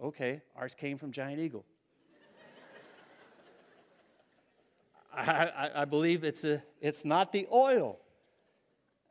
Okay, 0.00 0.40
ours 0.54 0.76
came 0.76 0.98
from 0.98 1.10
Giant 1.10 1.40
Eagle. 1.40 1.64
I, 5.12 5.22
I, 5.22 5.82
I, 5.82 5.84
believe 5.84 6.22
it's, 6.22 6.44
a, 6.44 6.62
it's 6.80 7.04
not 7.04 7.32
the 7.32 7.48
oil. 7.52 7.98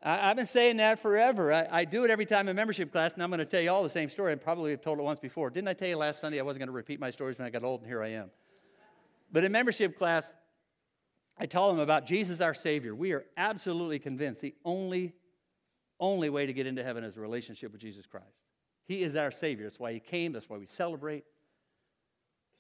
I, 0.02 0.28
have 0.28 0.38
been 0.38 0.46
saying 0.46 0.78
that 0.78 1.00
forever. 1.02 1.52
I, 1.52 1.68
I, 1.72 1.86
do 1.86 2.04
it 2.04 2.12
every 2.12 2.26
time 2.26 2.48
in 2.48 2.56
membership 2.56 2.92
class, 2.92 3.14
and 3.14 3.24
I'm 3.24 3.30
going 3.30 3.40
to 3.40 3.46
tell 3.46 3.62
you 3.62 3.72
all 3.72 3.82
the 3.82 3.90
same 3.90 4.10
story. 4.10 4.32
I 4.32 4.36
probably 4.36 4.72
have 4.72 4.82
told 4.82 5.00
it 5.00 5.02
once 5.02 5.20
before. 5.20 5.50
Didn't 5.50 5.68
I 5.68 5.74
tell 5.74 5.88
you 5.88 5.98
last 5.98 6.20
Sunday 6.20 6.40
I 6.40 6.44
wasn't 6.44 6.62
going 6.62 6.68
to 6.68 6.74
repeat 6.74 7.00
my 7.00 7.10
stories 7.10 7.38
when 7.38 7.48
I 7.48 7.50
got 7.50 7.64
old, 7.64 7.82
and 7.82 7.90
here 7.90 8.04
I 8.04 8.10
am? 8.10 8.30
But 9.32 9.44
in 9.44 9.52
membership 9.52 9.98
class, 9.98 10.36
I 11.38 11.48
tell 11.48 11.68
them 11.68 11.80
about 11.80 12.06
Jesus, 12.06 12.42
our 12.42 12.54
Savior. 12.54 12.94
We 12.96 13.12
are 13.14 13.26
absolutely 13.36 14.00
convinced 14.00 14.40
the 14.42 14.56
only, 14.64 15.16
only 16.00 16.30
way 16.30 16.46
to 16.46 16.54
get 16.54 16.68
into 16.68 16.84
heaven 16.84 17.04
is 17.04 17.18
a 17.18 17.20
relationship 17.20 17.72
with 17.72 17.82
Jesus 17.82 18.06
Christ. 18.06 18.26
He 18.86 19.02
is 19.02 19.16
our 19.16 19.32
Savior. 19.32 19.66
That's 19.66 19.80
why 19.80 19.94
He 19.94 20.00
came, 20.00 20.32
that's 20.32 20.48
why 20.48 20.58
we 20.58 20.68
celebrate. 20.68 21.24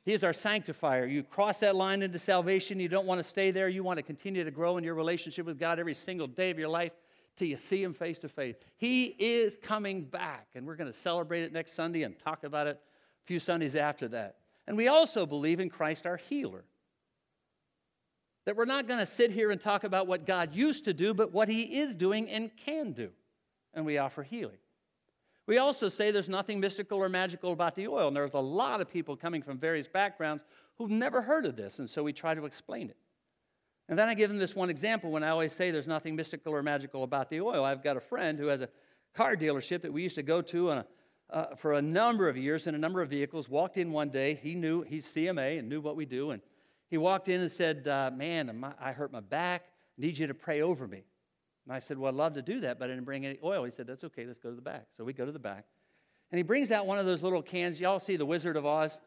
He 0.06 0.14
is 0.14 0.24
our 0.24 0.34
sanctifier. 0.34 1.06
You 1.06 1.22
cross 1.22 1.60
that 1.60 1.76
line 1.76 2.02
into 2.02 2.18
salvation, 2.18 2.80
you 2.80 2.88
don't 2.88 3.06
want 3.06 3.22
to 3.22 3.30
stay 3.30 3.52
there. 3.52 3.70
You 3.70 3.84
want 3.84 3.98
to 3.98 4.04
continue 4.04 4.44
to 4.44 4.52
grow 4.52 4.78
in 4.78 4.84
your 4.84 4.96
relationship 4.96 5.46
with 5.46 5.60
God 5.60 5.80
every 5.80 5.94
single 5.94 6.28
day 6.28 6.50
of 6.50 6.58
your 6.58 6.70
life 6.70 6.94
till 7.38 7.48
you 7.48 7.56
see 7.56 7.82
Him 7.82 7.94
face 7.94 8.20
to 8.20 8.30
face. 8.30 8.56
He 8.76 9.06
is 9.06 9.58
coming 9.62 10.04
back, 10.04 10.48
and 10.56 10.66
we're 10.66 10.76
going 10.76 10.92
to 10.92 10.98
celebrate 10.98 11.44
it 11.44 11.54
next 11.54 11.74
Sunday 11.74 12.04
and 12.04 12.18
talk 12.20 12.44
about 12.44 12.68
it 12.68 12.78
a 12.78 13.26
few 13.26 13.40
Sundays 13.40 13.76
after 13.76 14.08
that. 14.10 14.38
And 14.68 14.76
we 14.76 14.90
also 14.90 15.26
believe 15.26 15.60
in 15.60 15.70
Christ 15.70 16.06
our 16.06 16.18
healer. 16.18 16.66
That 18.46 18.56
we're 18.56 18.66
not 18.66 18.88
going 18.88 19.00
to 19.00 19.06
sit 19.06 19.32
here 19.32 19.52
and 19.52 19.62
talk 19.62 19.84
about 19.84 20.08
what 20.08 20.26
God 20.26 20.54
used 20.54 20.86
to 20.86 20.94
do, 20.94 21.14
but 21.14 21.32
what 21.32 21.48
He 21.48 21.80
is 21.80 21.96
doing 21.96 22.30
and 22.30 22.52
can 22.58 22.92
do. 22.92 23.12
And 23.74 23.86
we 23.86 23.98
offer 23.98 24.24
healing. 24.24 24.58
We 25.46 25.60
also 25.60 25.88
say 25.88 26.12
there's 26.12 26.28
nothing 26.28 26.60
mystical 26.60 26.98
or 26.98 27.08
magical 27.08 27.54
about 27.54 27.76
the 27.76 27.88
oil. 27.88 28.08
And 28.08 28.16
there's 28.18 28.34
a 28.34 28.40
lot 28.40 28.82
of 28.82 28.90
people 28.90 29.16
coming 29.16 29.42
from 29.42 29.58
various 29.58 29.88
backgrounds 29.88 30.44
who've 30.78 30.92
never 30.92 31.22
heard 31.22 31.46
of 31.46 31.56
this, 31.56 31.80
and 31.80 31.90
so 31.90 32.04
we 32.04 32.14
try 32.14 32.36
to 32.36 32.46
explain 32.46 32.90
it. 32.90 32.98
And 33.90 33.98
then 33.98 34.10
I 34.10 34.14
give 34.16 34.30
them 34.30 34.40
this 34.40 34.56
one 34.56 34.70
example 34.70 35.12
when 35.12 35.24
I 35.24 35.30
always 35.30 35.54
say 35.54 35.72
there's 35.72 35.88
nothing 35.88 36.16
mystical 36.16 36.54
or 36.54 36.62
magical 36.62 37.04
about 37.04 37.30
the 37.30 37.40
oil. 37.40 37.64
I've 37.64 37.84
got 37.84 37.96
a 37.96 38.02
friend 38.02 38.38
who 38.38 38.48
has 38.48 38.62
a 38.62 38.70
car 39.16 39.36
dealership 39.36 39.82
that 39.84 39.94
we 39.94 40.04
used 40.04 40.16
to 40.16 40.24
go 40.24 40.42
to 40.42 40.72
a, 40.72 40.86
uh, 41.30 41.56
for 41.56 41.74
a 41.74 41.82
number 41.82 42.28
of 42.28 42.38
years 42.38 42.68
in 42.68 42.76
a 42.76 42.78
number 42.78 43.02
of 43.02 43.10
vehicles. 43.10 43.48
Walked 43.48 43.78
in 43.78 43.92
one 43.92 44.10
day. 44.10 44.36
He 44.36 44.56
knew 44.56 44.82
he's 44.82 45.06
CMA 45.06 45.60
and 45.60 45.70
knew 45.70 45.80
what 45.80 45.96
we 45.96 46.06
do. 46.06 46.32
And 46.32 46.42
he 46.90 46.98
walked 46.98 47.30
in 47.30 47.42
and 47.42 47.52
said, 47.52 47.88
uh, 47.88 48.12
Man, 48.14 48.74
I 48.80 48.92
hurt 48.92 49.12
my 49.12 49.22
back. 49.22 49.64
Need 49.98 50.18
you 50.18 50.28
to 50.28 50.34
pray 50.34 50.62
over 50.62 50.88
me. 50.88 51.04
And 51.66 51.74
I 51.74 51.80
said, 51.80 51.98
Well, 51.98 52.10
I'd 52.10 52.16
love 52.16 52.34
to 52.34 52.42
do 52.42 52.60
that, 52.62 52.80
but 52.80 52.86
I 52.86 52.88
didn't 52.90 53.06
bring 53.06 53.26
any 53.26 53.40
oil. 53.44 53.64
He 53.64 53.72
said, 53.72 53.88
That's 53.88 54.04
okay. 54.04 54.26
Let's 54.26 54.40
go 54.40 54.50
to 54.50 54.56
the 54.56 54.62
back. 54.62 54.88
So 54.98 55.04
we 55.06 55.14
go 55.14 55.26
to 55.26 55.32
the 55.32 55.40
back. 55.40 55.66
And 56.32 56.38
he 56.38 56.44
brings 56.44 56.72
out 56.72 56.86
one 56.86 56.98
of 56.98 57.06
those 57.06 57.24
little 57.24 57.42
cans. 57.42 57.80
Y'all 57.80 58.00
see 58.00 58.18
the 58.18 58.26
Wizard 58.26 58.58
of 58.58 58.66
Oz? 58.66 59.00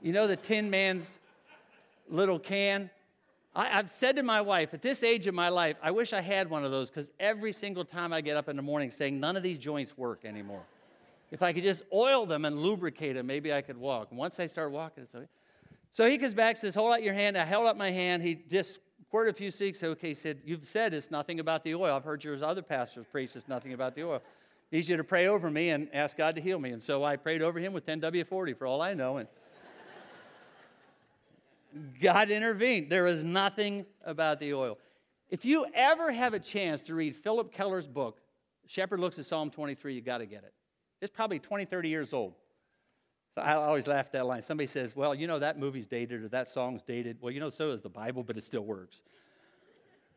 You 0.00 0.12
know 0.12 0.26
the 0.26 0.36
Tin 0.36 0.70
Man's 0.70 1.20
little 2.08 2.38
can? 2.38 2.90
I, 3.54 3.66
have 3.66 3.90
said 3.90 4.16
to 4.16 4.22
my 4.22 4.40
wife, 4.40 4.72
at 4.72 4.80
this 4.80 5.02
age 5.02 5.26
of 5.26 5.34
my 5.34 5.50
life, 5.50 5.76
I 5.82 5.90
wish 5.90 6.12
I 6.12 6.20
had 6.20 6.48
one 6.48 6.64
of 6.64 6.70
those 6.70 6.88
because 6.88 7.10
every 7.20 7.52
single 7.52 7.84
time 7.84 8.12
I 8.12 8.22
get 8.22 8.36
up 8.36 8.48
in 8.48 8.56
the 8.56 8.62
morning 8.62 8.90
saying 8.90 9.20
none 9.20 9.36
of 9.36 9.42
these 9.42 9.58
joints 9.58 9.96
work 9.96 10.24
anymore. 10.24 10.62
if 11.30 11.42
I 11.42 11.52
could 11.52 11.62
just 11.62 11.82
oil 11.92 12.24
them 12.24 12.44
and 12.44 12.58
lubricate 12.58 13.14
them, 13.14 13.26
maybe 13.26 13.52
I 13.52 13.60
could 13.60 13.76
walk. 13.76 14.10
Once 14.10 14.40
I 14.40 14.46
start 14.46 14.70
walking, 14.70 15.04
so, 15.04 15.26
so 15.90 16.08
he 16.08 16.16
comes 16.16 16.34
back, 16.34 16.56
says, 16.56 16.74
Hold 16.74 16.94
out 16.94 17.02
your 17.02 17.14
hand. 17.14 17.36
I 17.36 17.44
held 17.44 17.66
up 17.66 17.76
my 17.76 17.90
hand. 17.90 18.22
He 18.22 18.34
just 18.34 18.80
squirted 19.08 19.34
a 19.34 19.36
few 19.36 19.50
seeks. 19.50 19.82
Okay, 19.82 20.08
he 20.08 20.14
said, 20.14 20.40
You've 20.44 20.66
said 20.66 20.94
it's 20.94 21.10
nothing 21.10 21.38
about 21.38 21.62
the 21.62 21.74
oil. 21.74 21.94
I've 21.94 22.04
heard 22.04 22.24
your 22.24 22.42
other 22.42 22.62
pastors 22.62 23.04
preach 23.12 23.36
it's 23.36 23.48
nothing 23.48 23.74
about 23.74 23.94
the 23.94 24.04
oil. 24.04 24.22
I 24.24 24.76
need 24.76 24.88
you 24.88 24.96
to 24.96 25.04
pray 25.04 25.26
over 25.26 25.50
me 25.50 25.68
and 25.68 25.88
ask 25.92 26.16
God 26.16 26.34
to 26.36 26.40
heal 26.40 26.58
me. 26.58 26.70
And 26.70 26.82
so 26.82 27.04
I 27.04 27.16
prayed 27.16 27.42
over 27.42 27.58
him 27.58 27.74
with 27.74 27.84
10W40 27.84 28.56
for 28.56 28.66
all 28.66 28.80
I 28.80 28.94
know. 28.94 29.18
And 29.18 29.28
God 32.00 32.30
intervened. 32.30 32.90
There 32.90 33.04
was 33.04 33.24
nothing 33.24 33.86
about 34.04 34.40
the 34.40 34.54
oil. 34.54 34.78
If 35.28 35.44
you 35.44 35.66
ever 35.74 36.12
have 36.12 36.34
a 36.34 36.38
chance 36.38 36.82
to 36.82 36.94
read 36.94 37.16
Phillip 37.16 37.52
Keller's 37.52 37.86
book, 37.86 38.20
Shepherd 38.66 39.00
Looks 39.00 39.18
at 39.18 39.26
Psalm 39.26 39.50
23, 39.50 39.94
you 39.94 40.00
got 40.00 40.18
to 40.18 40.26
get 40.26 40.44
it. 40.44 40.52
It's 41.00 41.10
probably 41.10 41.38
20, 41.38 41.64
30 41.64 41.88
years 41.88 42.12
old. 42.12 42.34
So 43.34 43.40
I 43.40 43.54
always 43.54 43.88
laugh 43.88 44.06
at 44.06 44.12
that 44.12 44.26
line. 44.26 44.42
Somebody 44.42 44.66
says, 44.66 44.94
Well, 44.94 45.14
you 45.14 45.26
know, 45.26 45.38
that 45.38 45.58
movie's 45.58 45.86
dated 45.86 46.22
or 46.22 46.28
that 46.28 46.48
song's 46.48 46.82
dated. 46.82 47.18
Well, 47.20 47.32
you 47.32 47.40
know, 47.40 47.50
so 47.50 47.70
is 47.70 47.80
the 47.80 47.88
Bible, 47.88 48.22
but 48.22 48.36
it 48.36 48.44
still 48.44 48.64
works. 48.64 49.02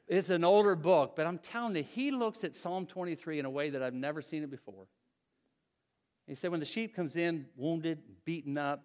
It's 0.07 0.29
an 0.29 0.43
older 0.43 0.75
book, 0.75 1.15
but 1.15 1.25
I'm 1.25 1.39
telling 1.39 1.75
you, 1.75 1.83
he 1.83 2.11
looks 2.11 2.43
at 2.43 2.55
Psalm 2.55 2.85
23 2.85 3.39
in 3.39 3.45
a 3.45 3.49
way 3.49 3.71
that 3.71 3.81
I've 3.81 3.93
never 3.93 4.21
seen 4.21 4.43
it 4.43 4.51
before. 4.51 4.87
He 6.27 6.35
said, 6.35 6.51
When 6.51 6.59
the 6.59 6.65
sheep 6.65 6.95
comes 6.95 7.15
in 7.15 7.45
wounded, 7.55 7.99
beaten 8.25 8.57
up, 8.57 8.83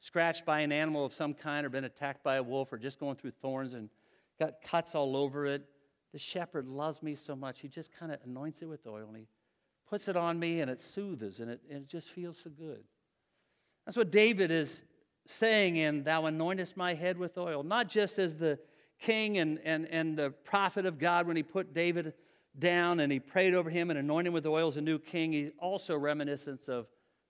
scratched 0.00 0.44
by 0.44 0.60
an 0.60 0.72
animal 0.72 1.04
of 1.04 1.12
some 1.12 1.34
kind 1.34 1.66
or 1.66 1.68
been 1.68 1.84
attacked 1.84 2.22
by 2.22 2.36
a 2.36 2.42
wolf 2.42 2.72
or 2.72 2.78
just 2.78 2.98
going 2.98 3.16
through 3.16 3.32
thorns 3.32 3.74
and 3.74 3.88
got 4.38 4.62
cuts 4.62 4.94
all 4.94 5.16
over 5.16 5.46
it. 5.46 5.64
The 6.12 6.18
shepherd 6.18 6.66
loves 6.66 7.02
me 7.02 7.14
so 7.14 7.36
much, 7.36 7.60
he 7.60 7.68
just 7.68 7.92
kind 7.92 8.12
of 8.12 8.18
anoints 8.24 8.62
it 8.62 8.66
with 8.66 8.86
oil 8.86 9.06
and 9.08 9.16
he 9.16 9.26
puts 9.88 10.08
it 10.08 10.16
on 10.16 10.38
me 10.38 10.60
and 10.60 10.70
it 10.70 10.80
soothes 10.80 11.40
and 11.40 11.50
it, 11.50 11.60
and 11.70 11.82
it 11.82 11.88
just 11.88 12.10
feels 12.10 12.38
so 12.38 12.50
good. 12.50 12.84
That's 13.84 13.96
what 13.96 14.10
David 14.10 14.50
is 14.50 14.82
saying 15.26 15.76
in 15.76 16.04
Thou 16.04 16.22
anointest 16.22 16.76
my 16.76 16.94
head 16.94 17.18
with 17.18 17.36
oil, 17.36 17.62
not 17.62 17.88
just 17.88 18.18
as 18.18 18.36
the 18.36 18.58
king 18.98 19.38
and, 19.38 19.60
and, 19.64 19.86
and 19.86 20.16
the 20.16 20.30
prophet 20.30 20.86
of 20.86 20.98
God 20.98 21.26
when 21.26 21.36
he 21.36 21.42
put 21.42 21.74
David 21.74 22.14
down 22.58 23.00
and 23.00 23.12
he 23.12 23.20
prayed 23.20 23.54
over 23.54 23.70
him 23.70 23.90
and 23.90 23.98
anointed 23.98 24.28
him 24.28 24.32
with 24.34 24.46
oil 24.46 24.68
as 24.68 24.76
a 24.76 24.80
new 24.80 24.98
king. 24.98 25.32
He's 25.32 25.50
also 25.58 25.96
reminiscence 25.96 26.68
of 26.68 26.86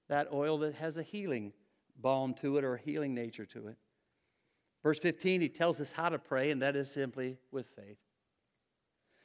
that 0.09 0.29
oil 0.33 0.59
that 0.59 0.75
has 0.77 0.97
a 0.97 1.03
healing 1.03 1.53
balm 2.01 2.35
to 2.35 2.57
it 2.57 2.65
or 2.65 2.77
healing 2.77 3.15
nature 3.15 3.47
to 3.47 3.69
it. 3.69 3.77
Verse 4.83 4.99
15, 4.99 5.41
he 5.41 5.49
tells 5.49 5.81
us 5.81 5.93
how 5.93 6.09
to 6.09 6.19
pray, 6.19 6.51
and 6.51 6.63
that 6.63 6.77
is 6.77 6.91
simply 6.91 7.37
with 7.51 7.67
faith. 7.75 7.99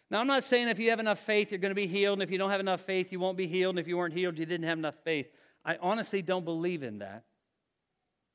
Now, 0.10 0.20
I'm 0.20 0.28
not 0.28 0.44
saying 0.44 0.68
if 0.68 0.80
you 0.80 0.90
have 0.90 1.00
enough 1.00 1.20
faith, 1.20 1.52
you're 1.52 1.60
going 1.60 1.72
to 1.72 1.76
be 1.76 1.88
healed, 1.88 2.20
and 2.20 2.24
if 2.24 2.32
you 2.32 2.38
don't 2.38 2.50
have 2.50 2.60
enough 2.60 2.82
faith, 2.82 3.12
you 3.12 3.20
won't 3.20 3.38
be 3.38 3.48
healed, 3.48 3.74
and 3.74 3.80
if 3.80 3.88
you 3.88 3.98
weren't 3.98 4.14
healed, 4.14 4.38
you 4.38 4.46
didn't 4.46 4.68
have 4.68 4.78
enough 4.78 4.96
faith. 5.04 5.28
I 5.64 5.78
honestly 5.82 6.22
don't 6.22 6.46
believe 6.46 6.84
in 6.84 7.00
that. 7.00 7.24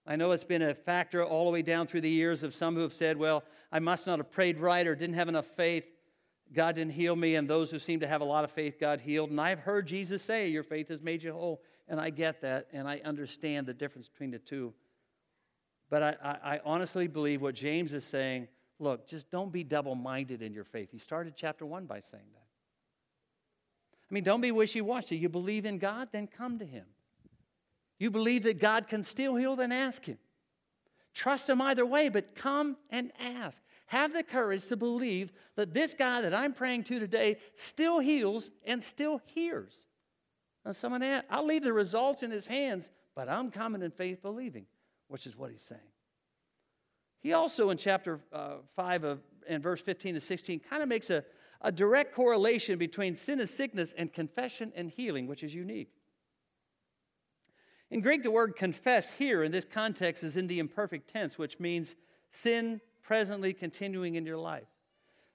I 0.06 0.16
know 0.16 0.30
it's 0.30 0.44
been 0.44 0.62
a 0.62 0.74
factor 0.74 1.22
all 1.22 1.44
the 1.44 1.50
way 1.50 1.62
down 1.62 1.86
through 1.86 2.00
the 2.00 2.10
years 2.10 2.42
of 2.42 2.54
some 2.54 2.74
who 2.74 2.80
have 2.80 2.94
said, 2.94 3.18
well, 3.18 3.44
I 3.70 3.78
must 3.78 4.06
not 4.06 4.18
have 4.18 4.30
prayed 4.30 4.58
right 4.58 4.86
or 4.86 4.94
didn't 4.94 5.16
have 5.16 5.28
enough 5.28 5.46
faith. 5.54 5.84
God 6.52 6.76
didn't 6.76 6.94
heal 6.94 7.14
me, 7.14 7.34
and 7.34 7.46
those 7.46 7.70
who 7.70 7.78
seem 7.78 8.00
to 8.00 8.08
have 8.08 8.22
a 8.22 8.24
lot 8.24 8.44
of 8.44 8.50
faith, 8.50 8.80
God 8.80 9.00
healed. 9.00 9.30
And 9.30 9.40
I've 9.40 9.58
heard 9.58 9.86
Jesus 9.86 10.22
say, 10.22 10.48
Your 10.48 10.62
faith 10.62 10.88
has 10.88 11.02
made 11.02 11.22
you 11.22 11.32
whole. 11.32 11.60
And 11.88 12.00
I 12.00 12.10
get 12.10 12.42
that, 12.42 12.68
and 12.72 12.86
I 12.86 13.00
understand 13.04 13.66
the 13.66 13.74
difference 13.74 14.08
between 14.08 14.30
the 14.30 14.38
two. 14.38 14.74
But 15.90 16.02
I, 16.02 16.16
I, 16.22 16.54
I 16.54 16.60
honestly 16.64 17.08
believe 17.08 17.40
what 17.40 17.54
James 17.54 17.92
is 17.92 18.04
saying 18.04 18.48
look, 18.80 19.08
just 19.08 19.30
don't 19.30 19.52
be 19.52 19.64
double 19.64 19.94
minded 19.94 20.42
in 20.42 20.52
your 20.52 20.64
faith. 20.64 20.90
He 20.92 20.98
started 20.98 21.34
chapter 21.36 21.66
one 21.66 21.86
by 21.86 22.00
saying 22.00 22.30
that. 22.34 22.46
I 24.10 24.14
mean, 24.14 24.24
don't 24.24 24.40
be 24.40 24.52
wishy 24.52 24.80
washy. 24.80 25.16
You 25.16 25.28
believe 25.28 25.66
in 25.66 25.78
God, 25.78 26.08
then 26.12 26.26
come 26.26 26.58
to 26.60 26.64
Him. 26.64 26.84
You 27.98 28.10
believe 28.10 28.44
that 28.44 28.60
God 28.60 28.86
can 28.86 29.02
still 29.02 29.34
heal, 29.34 29.56
then 29.56 29.72
ask 29.72 30.04
Him. 30.04 30.18
Trust 31.12 31.48
Him 31.48 31.60
either 31.60 31.84
way, 31.84 32.08
but 32.08 32.34
come 32.34 32.76
and 32.90 33.10
ask. 33.18 33.60
Have 33.86 34.12
the 34.12 34.22
courage 34.22 34.68
to 34.68 34.76
believe 34.76 35.32
that 35.56 35.74
this 35.74 35.94
guy 35.94 36.20
that 36.20 36.32
I'm 36.32 36.52
praying 36.52 36.84
to 36.84 37.00
today 37.00 37.38
still 37.56 37.98
heals 37.98 38.50
and 38.64 38.82
still 38.82 39.20
hears. 39.26 39.87
Now, 40.68 40.72
someone 40.72 41.02
asked, 41.02 41.24
I'll 41.30 41.46
leave 41.46 41.62
the 41.62 41.72
results 41.72 42.22
in 42.22 42.30
his 42.30 42.46
hands, 42.46 42.90
but 43.14 43.26
I'm 43.26 43.50
coming 43.50 43.80
in 43.80 43.90
faith 43.90 44.20
believing, 44.20 44.66
which 45.06 45.26
is 45.26 45.34
what 45.34 45.50
he's 45.50 45.62
saying. 45.62 45.80
He 47.20 47.32
also, 47.32 47.70
in 47.70 47.78
chapter 47.78 48.20
uh, 48.34 48.56
5 48.76 49.04
of, 49.04 49.20
and 49.48 49.62
verse 49.62 49.80
15 49.80 50.12
to 50.12 50.20
16, 50.20 50.60
kind 50.60 50.82
of 50.82 50.88
makes 50.90 51.08
a, 51.08 51.24
a 51.62 51.72
direct 51.72 52.14
correlation 52.14 52.76
between 52.76 53.14
sin 53.14 53.40
and 53.40 53.48
sickness 53.48 53.94
and 53.96 54.12
confession 54.12 54.70
and 54.76 54.90
healing, 54.90 55.26
which 55.26 55.42
is 55.42 55.54
unique. 55.54 55.88
In 57.90 58.02
Greek, 58.02 58.22
the 58.22 58.30
word 58.30 58.54
confess 58.54 59.10
here 59.10 59.44
in 59.44 59.50
this 59.50 59.64
context 59.64 60.22
is 60.22 60.36
in 60.36 60.48
the 60.48 60.58
imperfect 60.58 61.10
tense, 61.10 61.38
which 61.38 61.58
means 61.58 61.96
sin 62.28 62.82
presently 63.02 63.54
continuing 63.54 64.16
in 64.16 64.26
your 64.26 64.36
life. 64.36 64.68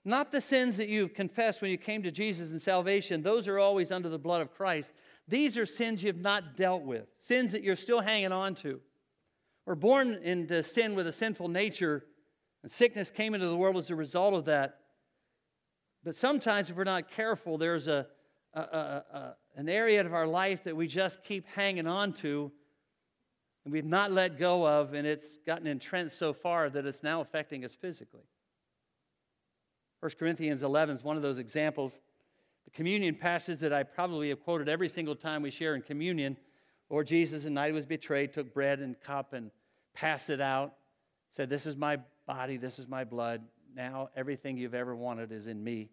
Not 0.06 0.32
the 0.32 0.42
sins 0.42 0.78
that 0.78 0.90
you've 0.90 1.14
confessed 1.14 1.62
when 1.62 1.72
you 1.72 1.78
came 1.78 2.04
to 2.04 2.12
Jesus 2.12 2.52
in 2.52 2.60
salvation, 2.60 3.24
those 3.24 3.48
are 3.48 3.58
always 3.58 3.92
under 3.92 4.10
the 4.10 4.20
blood 4.20 4.42
of 4.42 4.54
Christ. 4.54 4.94
These 5.28 5.58
are 5.58 5.66
sins 5.66 6.04
you've 6.04 6.20
not 6.20 6.56
dealt 6.56 6.84
with, 6.84 7.08
sins 7.20 7.54
that 7.54 7.64
you're 7.64 7.76
still 7.76 8.02
hanging 8.02 8.32
on 8.32 8.56
to. 8.56 8.82
We're 9.66 9.76
born 9.76 10.20
into 10.22 10.62
sin 10.64 10.96
with 10.96 11.08
a 11.08 11.14
sinful 11.14 11.48
nature, 11.48 12.04
and 12.62 12.72
sickness 12.72 13.10
came 13.12 13.34
into 13.34 13.48
the 13.48 13.56
world 13.56 13.78
as 13.78 13.90
a 13.90 13.96
result 13.96 14.34
of 14.34 14.46
that. 14.46 14.80
But 16.04 16.16
sometimes, 16.16 16.70
if 16.70 16.76
we're 16.76 16.84
not 16.84 17.10
careful, 17.10 17.58
there's 17.58 17.88
a, 17.88 18.08
a, 18.54 18.60
a, 18.60 19.04
a 19.14 19.36
an 19.56 19.70
area 19.70 20.02
of 20.02 20.14
our 20.14 20.28
life 20.28 20.64
that 20.66 20.76
we 20.76 20.88
just 20.88 21.24
keep 21.24 21.48
hanging 21.48 21.88
on 21.88 22.12
to 22.14 22.52
and 23.66 23.74
we've 23.74 23.86
not 23.86 24.12
let 24.12 24.38
go 24.38 24.68
of, 24.68 24.94
and 24.94 25.08
it's 25.08 25.38
gotten 25.38 25.68
entrenched 25.68 26.18
so 26.18 26.34
far 26.34 26.70
that 26.70 26.86
it's 26.86 27.02
now 27.02 27.22
affecting 27.22 27.64
us 27.64 27.74
physically. 27.74 28.28
1 30.02 30.12
Corinthians 30.20 30.64
11 30.64 30.98
is 30.98 31.04
one 31.04 31.16
of 31.16 31.22
those 31.22 31.40
examples 31.40 31.94
communion 32.74 33.16
passage 33.16 33.60
that 33.60 33.74
I 33.74 33.84
probably 33.84 34.30
have 34.30 34.44
quoted 34.44 34.68
every 34.68 34.90
single 34.90 35.16
time 35.16 35.42
we 35.42 35.52
share 35.52 35.76
in 35.76 35.82
communion. 35.82 36.38
Lord 36.90 37.08
Jesus, 37.08 37.44
the 37.44 37.50
night 37.50 37.68
he 37.68 37.74
was 37.74 37.86
betrayed, 37.86 38.34
took 38.34 38.54
bread 38.54 38.80
and 38.80 39.00
cup 39.00 39.34
and 39.34 39.52
passed 39.94 40.30
it 40.30 40.42
out, 40.42 40.74
said, 41.30 41.50
This 41.50 41.66
is 41.66 41.76
my 41.76 42.00
body, 42.26 42.58
this 42.58 42.80
is 42.80 42.88
my 42.88 43.04
blood. 43.04 43.42
Now 43.76 44.10
everything 44.16 44.58
you've 44.58 44.76
ever 44.76 44.96
wanted 44.96 45.32
is 45.32 45.48
in 45.48 45.64
me. 45.64 45.90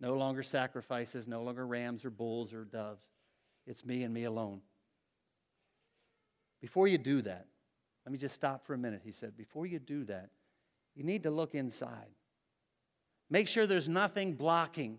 No 0.00 0.14
longer 0.14 0.42
sacrifices, 0.42 1.28
no 1.28 1.42
longer 1.42 1.66
rams 1.66 2.04
or 2.04 2.10
bulls 2.10 2.52
or 2.52 2.64
doves. 2.64 3.04
It's 3.66 3.84
me 3.84 4.02
and 4.02 4.12
me 4.12 4.24
alone. 4.24 4.60
Before 6.60 6.88
you 6.88 6.98
do 6.98 7.22
that, 7.22 7.46
let 8.04 8.12
me 8.12 8.18
just 8.18 8.34
stop 8.34 8.66
for 8.66 8.74
a 8.74 8.78
minute. 8.78 9.02
He 9.04 9.12
said, 9.12 9.36
Before 9.36 9.66
you 9.66 9.78
do 9.78 10.04
that, 10.04 10.30
you 10.94 11.04
need 11.04 11.22
to 11.22 11.30
look 11.30 11.54
inside. 11.54 12.10
Make 13.30 13.48
sure 13.48 13.66
there's 13.66 13.88
nothing 13.88 14.34
blocking 14.34 14.98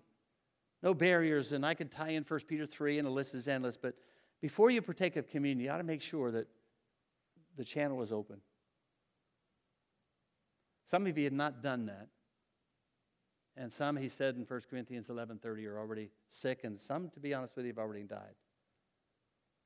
no 0.85 0.93
barriers. 0.93 1.51
And 1.51 1.65
I 1.65 1.73
could 1.73 1.91
tie 1.91 2.09
in 2.09 2.23
1 2.23 2.39
Peter 2.47 2.67
3, 2.67 2.99
and 2.99 3.07
the 3.07 3.11
list 3.11 3.33
is 3.33 3.47
endless. 3.47 3.75
But 3.75 3.95
before 4.39 4.69
you 4.69 4.81
partake 4.81 5.17
of 5.17 5.27
communion, 5.27 5.65
you 5.65 5.71
ought 5.71 5.79
to 5.79 5.83
make 5.83 6.01
sure 6.01 6.31
that 6.31 6.47
the 7.57 7.65
channel 7.65 8.01
is 8.03 8.13
open. 8.13 8.37
Some 10.85 11.07
of 11.07 11.17
you 11.17 11.23
had 11.23 11.33
not 11.33 11.63
done 11.63 11.87
that. 11.87 12.07
And 13.57 13.71
some, 13.71 13.97
he 13.97 14.09
said 14.09 14.35
in 14.35 14.43
1 14.43 14.61
Corinthians 14.69 15.09
11.30, 15.09 15.65
are 15.65 15.79
already 15.79 16.11
sick. 16.27 16.63
And 16.63 16.77
some, 16.77 17.09
to 17.09 17.19
be 17.19 17.33
honest 17.33 17.55
with 17.55 17.65
you, 17.65 17.71
have 17.71 17.79
already 17.79 18.03
died. 18.03 18.35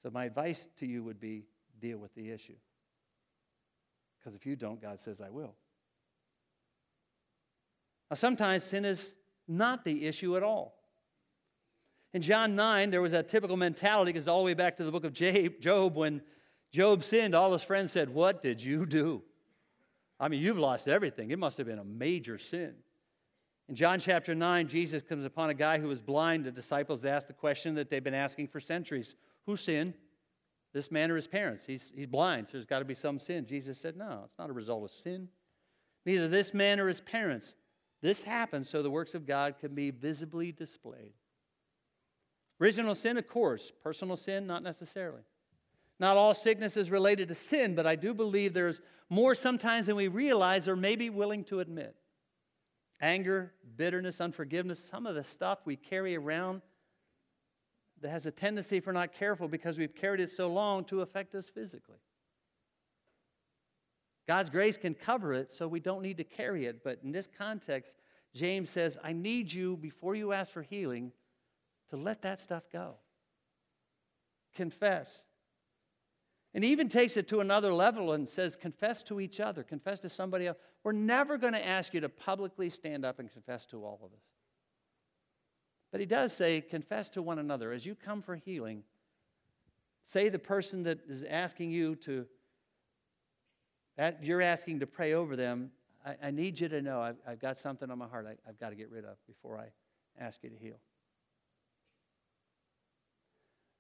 So 0.01 0.09
my 0.11 0.25
advice 0.25 0.69
to 0.77 0.85
you 0.85 1.03
would 1.03 1.19
be 1.19 1.43
deal 1.81 1.97
with 1.97 2.13
the 2.15 2.29
issue. 2.31 2.55
Because 4.19 4.35
if 4.35 4.45
you 4.45 4.55
don't, 4.55 4.81
God 4.81 4.99
says, 4.99 5.19
I 5.19 5.29
will. 5.29 5.55
Now, 8.09 8.15
sometimes 8.15 8.63
sin 8.63 8.85
is 8.85 9.15
not 9.47 9.83
the 9.83 10.05
issue 10.05 10.37
at 10.37 10.43
all. 10.43 10.78
In 12.13 12.21
John 12.21 12.55
9, 12.55 12.89
there 12.89 13.01
was 13.01 13.11
that 13.11 13.27
typical 13.27 13.57
mentality, 13.57 14.11
because 14.11 14.27
all 14.27 14.39
the 14.39 14.45
way 14.45 14.55
back 14.55 14.77
to 14.77 14.83
the 14.83 14.91
book 14.91 15.03
of 15.03 15.13
Job, 15.13 15.95
when 15.95 16.21
Job 16.71 17.03
sinned, 17.03 17.35
all 17.35 17.53
his 17.53 17.63
friends 17.63 17.91
said, 17.91 18.09
What 18.09 18.41
did 18.41 18.61
you 18.61 18.85
do? 18.85 19.21
I 20.19 20.27
mean, 20.27 20.41
you've 20.41 20.57
lost 20.57 20.87
everything. 20.87 21.31
It 21.31 21.39
must 21.39 21.57
have 21.57 21.67
been 21.67 21.79
a 21.79 21.83
major 21.83 22.37
sin. 22.37 22.75
In 23.69 23.75
John 23.75 23.99
chapter 23.99 24.33
9, 24.33 24.67
Jesus 24.67 25.03
comes 25.03 25.23
upon 25.23 25.51
a 25.51 25.53
guy 25.53 25.77
who 25.77 25.87
was 25.87 26.01
blind. 26.01 26.43
The 26.43 26.51
disciples 26.51 27.05
ask 27.05 27.27
the 27.27 27.33
question 27.33 27.75
that 27.75 27.89
they've 27.89 28.03
been 28.03 28.15
asking 28.15 28.47
for 28.47 28.59
centuries 28.59 29.15
Who 29.45 29.55
sinned? 29.55 29.93
This 30.73 30.91
man 30.91 31.09
or 31.09 31.15
his 31.15 31.27
parents? 31.27 31.65
He's, 31.65 31.91
he's 31.95 32.05
blind, 32.05 32.47
so 32.47 32.53
there's 32.53 32.65
got 32.65 32.79
to 32.79 32.85
be 32.85 32.93
some 32.93 33.17
sin. 33.17 33.45
Jesus 33.45 33.79
said, 33.79 33.95
No, 33.95 34.21
it's 34.25 34.37
not 34.37 34.49
a 34.49 34.53
result 34.53 34.83
of 34.83 34.91
sin. 34.91 35.29
Neither 36.05 36.27
this 36.27 36.53
man 36.53 36.79
or 36.79 36.87
his 36.87 37.01
parents. 37.01 37.55
This 38.01 38.23
happened 38.23 38.65
so 38.65 38.81
the 38.81 38.89
works 38.89 39.13
of 39.13 39.25
God 39.25 39.55
can 39.59 39.75
be 39.75 39.91
visibly 39.91 40.51
displayed. 40.51 41.13
Original 42.61 42.95
sin, 42.95 43.17
of 43.17 43.27
course. 43.27 43.71
Personal 43.83 44.17
sin, 44.17 44.45
not 44.45 44.63
necessarily. 44.63 45.21
Not 45.99 46.17
all 46.17 46.33
sickness 46.33 46.77
is 46.77 46.89
related 46.89 47.27
to 47.27 47.35
sin, 47.35 47.75
but 47.75 47.85
I 47.85 47.95
do 47.95 48.13
believe 48.13 48.53
there's 48.53 48.81
more 49.09 49.35
sometimes 49.35 49.87
than 49.87 49.95
we 49.95 50.07
realize 50.07 50.67
or 50.67 50.75
may 50.75 50.95
be 50.95 51.09
willing 51.09 51.43
to 51.45 51.59
admit. 51.59 51.95
Anger, 53.01 53.53
bitterness, 53.77 54.21
unforgiveness, 54.21 54.79
some 54.79 55.05
of 55.05 55.15
the 55.15 55.23
stuff 55.23 55.59
we 55.65 55.75
carry 55.75 56.15
around 56.15 56.61
that 58.01 58.09
has 58.09 58.25
a 58.25 58.31
tendency, 58.31 58.77
if 58.77 58.87
we're 58.87 58.93
not 58.93 59.13
careful, 59.13 59.47
because 59.47 59.77
we've 59.77 59.95
carried 59.95 60.21
it 60.21 60.29
so 60.29 60.47
long, 60.47 60.85
to 60.85 61.01
affect 61.01 61.35
us 61.35 61.49
physically. 61.49 61.97
God's 64.27 64.49
grace 64.49 64.77
can 64.77 64.93
cover 64.93 65.33
it, 65.33 65.51
so 65.51 65.67
we 65.67 65.79
don't 65.79 66.01
need 66.01 66.17
to 66.17 66.23
carry 66.23 66.65
it. 66.65 66.83
But 66.83 66.99
in 67.03 67.11
this 67.11 67.27
context, 67.37 67.97
James 68.33 68.69
says, 68.69 68.97
I 69.03 69.11
need 69.11 69.51
you, 69.51 69.75
before 69.77 70.15
you 70.15 70.31
ask 70.33 70.51
for 70.51 70.61
healing, 70.61 71.11
to 71.89 71.97
let 71.97 72.21
that 72.23 72.39
stuff 72.39 72.63
go. 72.71 72.95
Confess. 74.55 75.23
And 76.53 76.63
he 76.63 76.71
even 76.71 76.89
takes 76.89 77.15
it 77.15 77.27
to 77.29 77.41
another 77.41 77.71
level 77.73 78.13
and 78.13 78.27
says, 78.27 78.55
confess 78.55 79.03
to 79.03 79.19
each 79.19 79.39
other, 79.39 79.63
confess 79.63 79.99
to 80.01 80.09
somebody 80.09 80.47
else. 80.47 80.57
We're 80.83 80.93
never 80.93 81.37
going 81.37 81.53
to 81.53 81.65
ask 81.65 81.93
you 81.93 82.01
to 82.01 82.09
publicly 82.09 82.69
stand 82.69 83.05
up 83.05 83.19
and 83.19 83.31
confess 83.31 83.65
to 83.67 83.83
all 83.83 83.99
of 84.03 84.11
us. 84.11 84.23
But 85.91 85.99
he 85.99 86.05
does 86.05 86.33
say, 86.33 86.61
confess 86.61 87.09
to 87.11 87.21
one 87.21 87.39
another. 87.39 87.71
As 87.71 87.85
you 87.85 87.95
come 87.95 88.21
for 88.21 88.35
healing, 88.35 88.83
say 90.05 90.29
the 90.29 90.39
person 90.39 90.83
that 90.83 90.99
is 91.07 91.23
asking 91.23 91.71
you 91.71 91.95
to, 91.97 92.25
that 93.97 94.23
you're 94.23 94.41
asking 94.41 94.79
to 94.79 94.87
pray 94.87 95.13
over 95.13 95.35
them, 95.35 95.71
I, 96.05 96.15
I 96.27 96.31
need 96.31 96.59
you 96.59 96.69
to 96.69 96.81
know 96.81 97.01
I've, 97.01 97.17
I've, 97.27 97.39
got 97.39 97.57
something 97.57 97.89
on 97.91 97.97
my 97.97 98.07
heart 98.07 98.25
I, 98.27 98.49
I've 98.49 98.59
got 98.59 98.69
to 98.69 98.75
get 98.75 98.89
rid 98.89 99.05
of 99.05 99.17
before 99.27 99.57
I 99.57 99.67
ask 100.19 100.39
you 100.43 100.49
to 100.49 100.55
heal. 100.55 100.79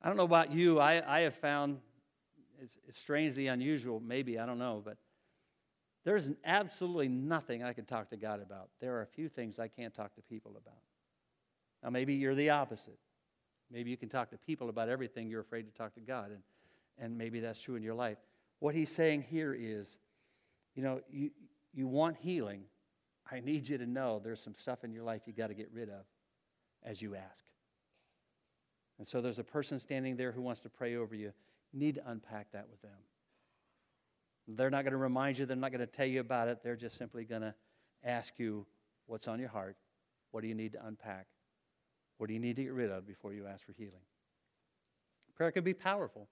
I 0.01 0.07
don't 0.07 0.17
know 0.17 0.23
about 0.23 0.51
you, 0.51 0.79
I, 0.79 1.17
I 1.17 1.21
have 1.21 1.35
found 1.35 1.79
it's, 2.61 2.77
it's 2.87 2.97
strangely 2.97 3.47
unusual, 3.47 3.99
maybe, 3.99 4.39
I 4.39 4.45
don't 4.45 4.59
know, 4.59 4.81
but 4.83 4.97
there's 6.05 6.31
absolutely 6.45 7.07
nothing 7.07 7.63
I 7.63 7.73
can 7.73 7.85
talk 7.85 8.09
to 8.09 8.17
God 8.17 8.41
about. 8.41 8.69
There 8.79 8.95
are 8.95 9.01
a 9.01 9.07
few 9.07 9.29
things 9.29 9.59
I 9.59 9.67
can't 9.67 9.93
talk 9.93 10.15
to 10.15 10.21
people 10.21 10.51
about. 10.51 10.81
Now, 11.83 11.89
maybe 11.89 12.13
you're 12.13 12.35
the 12.35 12.49
opposite. 12.49 12.97
Maybe 13.71 13.89
you 13.91 13.97
can 13.97 14.09
talk 14.09 14.29
to 14.31 14.37
people 14.37 14.69
about 14.69 14.89
everything 14.89 15.27
you're 15.27 15.41
afraid 15.41 15.63
to 15.63 15.77
talk 15.77 15.93
to 15.95 16.01
God, 16.01 16.31
and, 16.31 16.41
and 16.97 17.17
maybe 17.17 17.39
that's 17.39 17.61
true 17.61 17.75
in 17.75 17.83
your 17.83 17.93
life. 17.93 18.17
What 18.59 18.75
he's 18.75 18.89
saying 18.89 19.25
here 19.29 19.55
is, 19.57 19.97
you 20.75 20.83
know, 20.83 21.01
you, 21.09 21.31
you 21.73 21.87
want 21.87 22.17
healing. 22.17 22.63
I 23.31 23.41
need 23.41 23.67
you 23.67 23.77
to 23.77 23.85
know 23.85 24.19
there's 24.23 24.41
some 24.41 24.55
stuff 24.57 24.83
in 24.83 24.91
your 24.91 25.03
life 25.03 25.21
you 25.25 25.33
got 25.33 25.47
to 25.47 25.53
get 25.53 25.69
rid 25.71 25.89
of 25.89 26.05
as 26.83 27.01
you 27.01 27.15
ask. 27.15 27.43
And 28.99 29.07
so 29.07 29.21
there's 29.21 29.39
a 29.39 29.43
person 29.43 29.79
standing 29.79 30.17
there 30.17 30.31
who 30.31 30.41
wants 30.41 30.59
to 30.61 30.69
pray 30.69 30.97
over 30.97 31.15
you. 31.15 31.31
You 31.71 31.79
need 31.79 31.95
to 31.95 32.09
unpack 32.09 32.51
that 32.51 32.67
with 32.69 32.81
them. 32.81 32.91
They're 34.47 34.69
not 34.69 34.83
going 34.83 34.91
to 34.91 34.97
remind 34.97 35.37
you, 35.37 35.45
they're 35.45 35.55
not 35.55 35.71
going 35.71 35.79
to 35.79 35.87
tell 35.87 36.05
you 36.05 36.19
about 36.19 36.47
it. 36.47 36.59
They're 36.63 36.75
just 36.75 36.97
simply 36.97 37.23
going 37.23 37.41
to 37.41 37.53
ask 38.03 38.33
you 38.37 38.65
what's 39.05 39.27
on 39.27 39.39
your 39.39 39.49
heart. 39.49 39.77
What 40.31 40.41
do 40.41 40.47
you 40.47 40.55
need 40.55 40.73
to 40.73 40.85
unpack? 40.85 41.27
What 42.17 42.27
do 42.27 42.33
you 42.33 42.39
need 42.39 42.57
to 42.57 42.63
get 42.63 42.73
rid 42.73 42.91
of 42.91 43.07
before 43.07 43.33
you 43.33 43.47
ask 43.47 43.65
for 43.65 43.71
healing? 43.71 44.01
Prayer 45.35 45.51
can 45.51 45.63
be 45.63 45.73
powerful. 45.73 46.27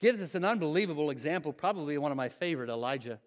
Gives 0.00 0.20
us 0.20 0.34
an 0.34 0.44
unbelievable 0.44 1.10
example, 1.10 1.52
probably 1.52 1.98
one 1.98 2.12
of 2.12 2.16
my 2.16 2.28
favorite, 2.28 2.70
Elijah. 2.70 3.18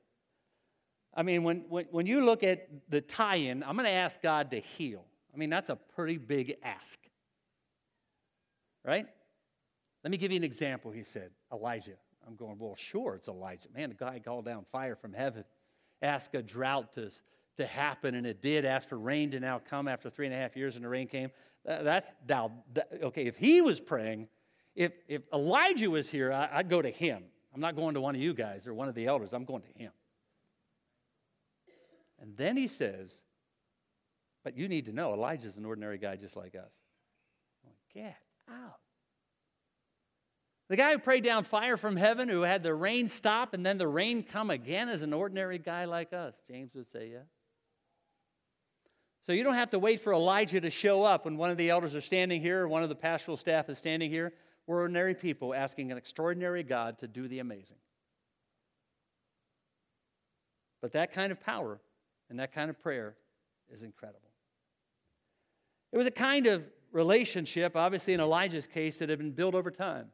I 1.14 1.24
mean, 1.24 1.44
when, 1.44 1.66
when, 1.68 1.86
when 1.92 2.06
you 2.06 2.24
look 2.24 2.44
at 2.44 2.68
the 2.90 3.02
tie 3.02 3.36
in, 3.36 3.64
I'm 3.64 3.76
going 3.76 3.86
to 3.86 3.92
ask 3.92 4.22
God 4.22 4.52
to 4.52 4.60
heal. 4.60 5.04
I 5.34 5.38
mean, 5.38 5.50
that's 5.50 5.70
a 5.70 5.76
pretty 5.76 6.18
big 6.18 6.56
ask. 6.64 7.00
Right? 8.86 9.08
Let 10.04 10.12
me 10.12 10.18
give 10.18 10.32
you 10.32 10.38
an 10.38 10.44
example, 10.44 10.92
he 10.92 11.04
said. 11.04 11.32
Elijah. 11.52 11.96
I'm 12.28 12.36
going, 12.36 12.58
well, 12.60 12.76
sure, 12.76 13.16
it's 13.16 13.28
Elijah. 13.28 13.70
Man, 13.76 13.90
the 13.90 13.96
guy 13.96 14.20
called 14.20 14.46
down 14.46 14.66
fire 14.72 14.96
from 14.96 15.14
heaven, 15.14 15.44
asked 16.02 16.34
a 16.36 16.42
drought 16.42 16.94
to, 16.94 17.12
to 17.58 17.66
happen, 17.66 18.16
and 18.16 18.26
it 18.26 18.42
did. 18.42 18.66
Asked 18.66 18.90
for 18.90 18.98
rain 18.98 19.32
to 19.32 19.40
now 19.40 19.62
come 19.70 19.88
after 19.88 20.10
three 20.10 20.26
and 20.26 20.36
a 20.36 20.38
half 20.38 20.56
years, 20.56 20.76
and 20.76 20.84
the 20.84 20.90
rain 20.90 21.08
came. 21.08 21.32
That's 21.64 22.12
now, 22.28 22.52
okay, 23.02 23.26
if 23.26 23.38
he 23.38 23.62
was 23.62 23.80
praying, 23.80 24.28
if, 24.76 24.92
if 25.08 25.22
Elijah 25.34 25.90
was 25.90 26.10
here, 26.10 26.32
I, 26.32 26.50
I'd 26.52 26.70
go 26.70 26.82
to 26.82 26.92
him. 26.92 27.24
I'm 27.54 27.62
not 27.62 27.76
going 27.76 27.94
to 27.96 28.02
one 28.02 28.16
of 28.16 28.22
you 28.22 28.34
guys 28.34 28.68
or 28.68 28.74
one 28.74 28.90
of 28.90 28.96
the 28.96 29.08
elders. 29.08 29.34
I'm 29.34 29.46
going 29.46 29.64
to 29.64 29.80
him. 29.80 29.92
And 32.20 32.36
then 32.38 32.58
he 32.58 32.68
says, 32.68 33.22
But 34.44 34.58
you 34.58 34.68
need 34.68 34.86
to 34.86 34.92
know 34.92 35.14
Elijah's 35.14 35.58
an 35.58 35.66
ordinary 35.66 35.98
guy 35.98 36.16
just 36.18 36.36
like 36.36 36.56
us. 36.56 36.72
Like 37.64 37.76
Get 37.94 38.25
out. 38.50 38.80
The 40.68 40.76
guy 40.76 40.94
who 40.94 41.00
prayed 41.00 41.24
down 41.24 41.44
fire 41.44 41.78
from 41.78 41.96
heaven, 41.96 42.28
who 42.28 42.42
had 42.42 42.64
the 42.64 42.74
rain 42.74 43.08
stop 43.08 43.54
and 43.54 43.66
then 43.66 43.78
the 43.78 43.88
rain 43.88 44.24
come 44.24 44.50
again, 44.50 44.90
is 44.90 45.04
an 45.04 45.14
ordinary 45.14 45.60
guy 45.60 45.86
like 45.86 46.12
us. 46.12 46.42
James 46.48 46.74
would 46.74 46.88
say, 46.88 47.10
Yeah. 47.12 47.20
So 49.26 49.32
you 49.32 49.44
don't 49.44 49.56
have 49.56 49.72
to 49.72 49.80
wait 49.80 50.02
for 50.02 50.14
Elijah 50.14 50.62
to 50.62 50.70
show 50.70 51.04
up 51.04 51.26
when 51.26 51.36
one 51.36 51.50
of 51.50 51.58
the 51.58 51.72
elders 51.72 51.96
are 51.96 52.02
standing 52.02 52.42
here 52.42 52.62
or 52.62 52.68
one 52.68 52.84
of 52.84 52.90
the 52.90 52.96
pastoral 52.96 53.38
staff 53.38 53.70
is 53.70 53.78
standing 53.78 54.12
here. 54.12 54.34
We're 54.68 54.82
ordinary 54.82 55.16
people 55.16 55.54
asking 55.54 55.92
an 55.92 55.98
extraordinary 55.98 56.62
God 56.62 57.00
to 57.00 57.08
do 57.08 57.28
the 57.28 57.40
amazing. 57.40 57.78
But 60.82 60.94
that 60.94 61.12
kind 61.12 61.32
of 61.32 61.40
power 61.40 61.80
and 62.30 62.40
that 62.40 62.54
kind 62.54 62.70
of 62.70 62.80
prayer 62.80 63.16
is 63.72 63.82
incredible. 63.82 64.30
It 65.92 65.98
was 65.98 66.06
a 66.06 66.12
kind 66.12 66.46
of 66.46 66.64
relationship, 66.96 67.76
obviously 67.76 68.14
in 68.14 68.22
Elijah's 68.22 68.66
case, 68.66 68.98
that 69.00 69.10
had 69.10 69.20
been 69.20 69.34
built 69.34 69.54
over 69.54 69.70
time. 69.70 70.08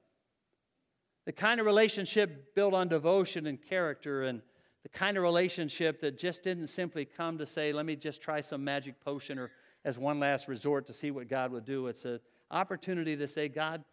The 1.26 1.32
kind 1.32 1.60
of 1.60 1.68
relationship 1.68 2.56
built 2.56 2.74
on 2.74 2.88
devotion 2.88 3.46
and 3.46 3.62
character 3.62 4.24
and 4.24 4.42
the 4.82 4.90
kind 4.90 5.16
of 5.16 5.22
relationship 5.22 6.02
that 6.02 6.18
just 6.18 6.42
didn't 6.42 6.68
simply 6.68 7.06
come 7.06 7.38
to 7.38 7.46
say, 7.46 7.72
let 7.72 7.86
me 7.86 7.96
just 7.96 8.20
try 8.20 8.42
some 8.42 8.64
magic 8.64 9.00
potion 9.06 9.38
or 9.38 9.52
as 9.86 10.00
one 10.00 10.20
last 10.20 10.48
resort 10.48 10.88
to 10.88 10.94
see 10.94 11.12
what 11.12 11.30
God 11.30 11.52
would 11.52 11.66
do. 11.66 11.86
It's 11.86 12.04
an 12.06 12.20
opportunity 12.50 13.16
to 13.16 13.28
say, 13.28 13.48
God, 13.48 13.84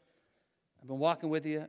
I've 0.81 0.88
been 0.88 0.98
walking 0.98 1.29
with 1.29 1.44
you 1.44 1.66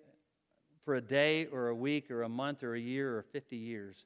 for 0.85 0.95
a 0.95 1.01
day 1.01 1.47
or 1.47 1.67
a 1.67 1.75
week 1.75 2.09
or 2.09 2.23
a 2.23 2.29
month 2.29 2.63
or 2.63 2.75
a 2.75 2.79
year 2.79 3.17
or 3.17 3.23
50 3.23 3.57
years. 3.57 4.05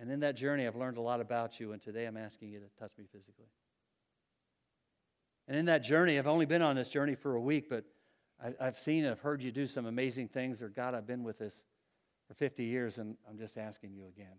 And 0.00 0.10
in 0.10 0.20
that 0.20 0.34
journey, 0.34 0.66
I've 0.66 0.76
learned 0.76 0.96
a 0.96 1.02
lot 1.02 1.20
about 1.20 1.60
you, 1.60 1.72
and 1.72 1.82
today 1.82 2.06
I'm 2.06 2.16
asking 2.16 2.48
you 2.48 2.60
to 2.60 2.66
touch 2.78 2.92
me 2.96 3.04
physically. 3.12 3.48
And 5.50 5.58
in 5.58 5.64
that 5.64 5.82
journey, 5.82 6.16
I've 6.16 6.28
only 6.28 6.46
been 6.46 6.62
on 6.62 6.76
this 6.76 6.88
journey 6.88 7.16
for 7.16 7.34
a 7.34 7.40
week, 7.40 7.68
but 7.68 7.84
I, 8.40 8.64
have 8.64 8.78
seen 8.78 9.02
and 9.02 9.10
I've 9.10 9.20
heard 9.20 9.42
you 9.42 9.50
do 9.50 9.66
some 9.66 9.84
amazing 9.84 10.28
things, 10.28 10.62
or 10.62 10.68
God, 10.68 10.94
I've 10.94 11.08
been 11.08 11.24
with 11.24 11.40
this 11.40 11.64
for 12.28 12.34
50 12.34 12.62
years, 12.62 12.98
and 12.98 13.16
I'm 13.28 13.36
just 13.36 13.58
asking 13.58 13.92
you 13.92 14.04
again 14.06 14.36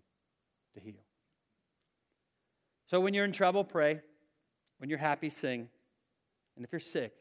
to 0.73 0.79
heal. 0.79 1.03
So 2.87 3.01
when 3.01 3.13
you're 3.13 3.25
in 3.25 3.33
trouble, 3.33 3.65
pray. 3.65 3.99
When 4.77 4.89
you're 4.89 4.99
happy, 4.99 5.29
sing. 5.29 5.67
And 6.55 6.63
if 6.63 6.71
you're 6.71 6.79
sick, 6.79 7.11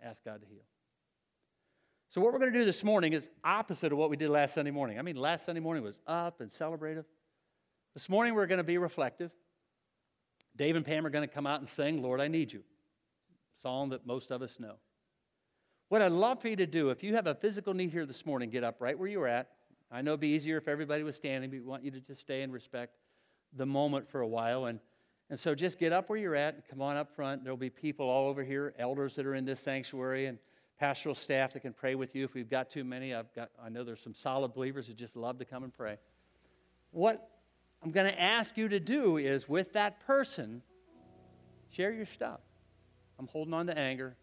ask 0.00 0.24
God 0.24 0.40
to 0.40 0.46
heal. 0.46 0.62
So, 2.10 2.20
what 2.20 2.32
we're 2.32 2.38
going 2.38 2.52
to 2.52 2.58
do 2.60 2.64
this 2.64 2.84
morning 2.84 3.12
is 3.12 3.28
opposite 3.42 3.90
of 3.90 3.98
what 3.98 4.08
we 4.08 4.16
did 4.16 4.30
last 4.30 4.54
Sunday 4.54 4.70
morning. 4.70 5.00
I 5.00 5.02
mean, 5.02 5.16
last 5.16 5.44
Sunday 5.44 5.60
morning 5.60 5.82
was 5.82 6.00
up 6.06 6.40
and 6.40 6.48
celebrative. 6.48 7.06
This 7.94 8.08
morning, 8.08 8.34
we're 8.34 8.46
going 8.46 8.58
to 8.58 8.64
be 8.64 8.78
reflective. 8.78 9.32
Dave 10.58 10.74
and 10.74 10.84
Pam 10.84 11.06
are 11.06 11.10
going 11.10 11.26
to 11.26 11.32
come 11.32 11.46
out 11.46 11.60
and 11.60 11.68
sing, 11.68 12.02
Lord, 12.02 12.20
I 12.20 12.26
Need 12.26 12.52
You, 12.52 12.64
song 13.62 13.90
that 13.90 14.04
most 14.04 14.32
of 14.32 14.42
us 14.42 14.58
know. 14.58 14.74
What 15.88 16.02
I'd 16.02 16.10
love 16.10 16.42
for 16.42 16.48
you 16.48 16.56
to 16.56 16.66
do, 16.66 16.90
if 16.90 17.04
you 17.04 17.14
have 17.14 17.28
a 17.28 17.34
physical 17.34 17.72
need 17.72 17.92
here 17.92 18.04
this 18.04 18.26
morning, 18.26 18.50
get 18.50 18.64
up 18.64 18.76
right 18.80 18.98
where 18.98 19.08
you're 19.08 19.28
at. 19.28 19.50
I 19.90 20.02
know 20.02 20.10
it'd 20.10 20.20
be 20.20 20.28
easier 20.28 20.58
if 20.58 20.66
everybody 20.66 21.04
was 21.04 21.14
standing, 21.14 21.48
but 21.48 21.56
we 21.56 21.64
want 21.64 21.84
you 21.84 21.92
to 21.92 22.00
just 22.00 22.20
stay 22.20 22.42
and 22.42 22.52
respect 22.52 22.96
the 23.56 23.64
moment 23.64 24.10
for 24.10 24.20
a 24.20 24.26
while. 24.26 24.66
And, 24.66 24.80
and 25.30 25.38
so 25.38 25.54
just 25.54 25.78
get 25.78 25.92
up 25.92 26.10
where 26.10 26.18
you're 26.18 26.34
at 26.34 26.54
and 26.54 26.62
come 26.68 26.82
on 26.82 26.96
up 26.96 27.14
front. 27.14 27.44
There'll 27.44 27.56
be 27.56 27.70
people 27.70 28.10
all 28.10 28.28
over 28.28 28.42
here, 28.42 28.74
elders 28.78 29.14
that 29.14 29.26
are 29.26 29.36
in 29.36 29.44
this 29.44 29.60
sanctuary, 29.60 30.26
and 30.26 30.38
pastoral 30.78 31.14
staff 31.14 31.52
that 31.52 31.60
can 31.60 31.72
pray 31.72 31.94
with 31.94 32.16
you. 32.16 32.24
If 32.24 32.34
we've 32.34 32.50
got 32.50 32.68
too 32.68 32.84
many, 32.84 33.14
I've 33.14 33.32
got, 33.32 33.50
I 33.64 33.68
know 33.68 33.84
there's 33.84 34.02
some 34.02 34.14
solid 34.14 34.54
believers 34.54 34.88
who 34.88 34.92
just 34.92 35.16
love 35.16 35.38
to 35.38 35.44
come 35.44 35.62
and 35.62 35.72
pray. 35.72 35.98
What 36.90 37.30
I'm 37.82 37.90
going 37.90 38.06
to 38.06 38.20
ask 38.20 38.56
you 38.56 38.68
to 38.68 38.80
do 38.80 39.18
is 39.18 39.48
with 39.48 39.72
that 39.74 40.04
person, 40.06 40.62
share 41.70 41.92
your 41.92 42.06
stuff. 42.06 42.40
I'm 43.18 43.28
holding 43.28 43.54
on 43.54 43.66
to 43.66 43.78
anger. 43.78 44.16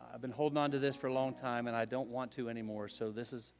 Uh, 0.00 0.14
I've 0.14 0.20
been 0.20 0.30
holding 0.30 0.58
on 0.58 0.70
to 0.70 0.78
this 0.78 0.94
for 0.94 1.08
a 1.08 1.12
long 1.12 1.34
time 1.34 1.66
and 1.66 1.76
I 1.76 1.84
don't 1.84 2.08
want 2.08 2.32
to 2.32 2.48
anymore. 2.48 2.88
So 2.88 3.10
this 3.10 3.32
is 3.32 3.52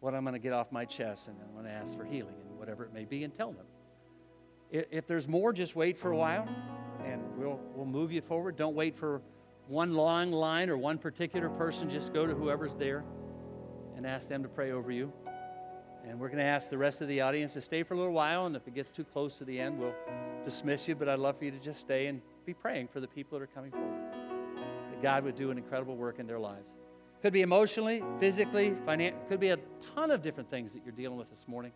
what 0.00 0.14
I'm 0.14 0.22
going 0.22 0.34
to 0.34 0.38
get 0.38 0.52
off 0.52 0.70
my 0.70 0.84
chest 0.84 1.28
and 1.28 1.36
I'm 1.44 1.52
going 1.52 1.64
to 1.64 1.70
ask 1.70 1.96
for 1.96 2.04
healing 2.04 2.34
and 2.48 2.58
whatever 2.58 2.84
it 2.84 2.92
may 2.92 3.04
be 3.04 3.24
and 3.24 3.34
tell 3.34 3.52
them. 3.52 3.66
If 4.70 5.06
there's 5.06 5.28
more, 5.28 5.52
just 5.52 5.76
wait 5.76 5.98
for 5.98 6.10
a 6.10 6.16
while 6.16 6.48
and 7.04 7.22
we'll, 7.36 7.60
we'll 7.74 7.86
move 7.86 8.12
you 8.12 8.20
forward. 8.20 8.56
Don't 8.56 8.74
wait 8.74 8.96
for 8.96 9.22
one 9.68 9.94
long 9.94 10.32
line 10.32 10.68
or 10.68 10.76
one 10.76 10.98
particular 10.98 11.48
person. 11.48 11.88
Just 11.88 12.12
go 12.12 12.26
to 12.26 12.34
whoever's 12.34 12.74
there 12.74 13.04
and 13.96 14.06
ask 14.06 14.28
them 14.28 14.42
to 14.42 14.48
pray 14.48 14.72
over 14.72 14.90
you. 14.90 15.12
And 16.06 16.20
we're 16.20 16.28
going 16.28 16.38
to 16.38 16.44
ask 16.44 16.68
the 16.68 16.78
rest 16.78 17.00
of 17.00 17.08
the 17.08 17.22
audience 17.22 17.54
to 17.54 17.60
stay 17.60 17.82
for 17.82 17.94
a 17.94 17.96
little 17.96 18.12
while. 18.12 18.46
And 18.46 18.54
if 18.54 18.66
it 18.68 18.74
gets 18.74 18.90
too 18.90 19.04
close 19.04 19.38
to 19.38 19.44
the 19.44 19.58
end, 19.58 19.78
we'll 19.78 19.94
dismiss 20.44 20.86
you. 20.86 20.94
But 20.94 21.08
I'd 21.08 21.18
love 21.18 21.38
for 21.38 21.46
you 21.46 21.50
to 21.50 21.58
just 21.58 21.80
stay 21.80 22.06
and 22.06 22.20
be 22.44 22.52
praying 22.52 22.88
for 22.88 23.00
the 23.00 23.08
people 23.08 23.38
that 23.38 23.44
are 23.44 23.48
coming 23.48 23.70
forward. 23.70 24.12
That 24.90 25.02
God 25.02 25.24
would 25.24 25.34
do 25.34 25.50
an 25.50 25.58
incredible 25.58 25.96
work 25.96 26.18
in 26.18 26.26
their 26.26 26.38
lives. 26.38 26.68
Could 27.22 27.32
be 27.32 27.40
emotionally, 27.40 28.02
physically, 28.20 28.74
financially, 28.84 29.22
could 29.30 29.40
be 29.40 29.48
a 29.48 29.58
ton 29.94 30.10
of 30.10 30.20
different 30.20 30.50
things 30.50 30.74
that 30.74 30.82
you're 30.84 30.94
dealing 30.94 31.16
with 31.16 31.30
this 31.30 31.48
morning. 31.48 31.72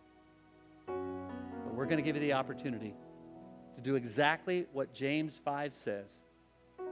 But 0.85 1.73
we're 1.73 1.85
going 1.85 1.97
to 1.97 2.03
give 2.03 2.15
you 2.15 2.21
the 2.21 2.33
opportunity 2.33 2.93
to 3.75 3.81
do 3.81 3.95
exactly 3.95 4.67
what 4.73 4.93
James 4.93 5.33
5 5.43 5.73
says 5.73 6.11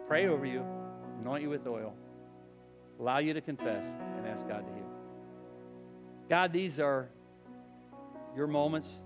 pray 0.08 0.28
over 0.28 0.45
you, 0.45 0.65
anoint 1.19 1.43
you 1.43 1.50
with 1.50 1.67
oil, 1.67 1.93
allow 3.00 3.17
you 3.17 3.34
to 3.34 3.41
confess, 3.41 3.86
and 4.17 4.26
ask 4.26 4.47
God 4.47 4.65
to 4.65 4.73
heal. 4.73 4.89
God, 6.30 6.54
these 6.54 6.80
are 6.80 7.10
your 8.38 8.47
moments. 8.47 9.02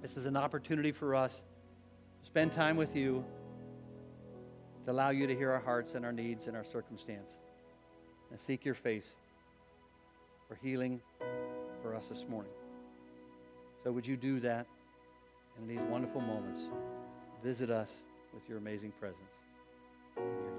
This 0.00 0.16
is 0.16 0.24
an 0.24 0.36
opportunity 0.36 0.92
for 0.92 1.14
us 1.14 1.42
to 2.20 2.26
spend 2.26 2.52
time 2.52 2.76
with 2.76 2.96
you, 2.96 3.22
to 4.86 4.90
allow 4.90 5.10
you 5.10 5.26
to 5.26 5.34
hear 5.34 5.52
our 5.52 5.60
hearts 5.60 5.94
and 5.94 6.06
our 6.06 6.12
needs 6.12 6.46
and 6.46 6.56
our 6.56 6.64
circumstance, 6.64 7.36
and 8.30 8.40
seek 8.40 8.64
your 8.64 8.74
face 8.74 9.14
for 10.48 10.54
healing 10.54 11.02
for 11.82 11.94
us 11.94 12.06
this 12.06 12.24
morning. 12.30 12.52
So, 13.84 13.92
would 13.92 14.06
you 14.06 14.16
do 14.16 14.40
that 14.40 14.66
in 15.60 15.68
these 15.68 15.80
wonderful 15.90 16.22
moments? 16.22 16.62
Visit 17.44 17.68
us 17.68 18.04
with 18.32 18.48
your 18.48 18.56
amazing 18.56 18.92
presence. 18.98 20.57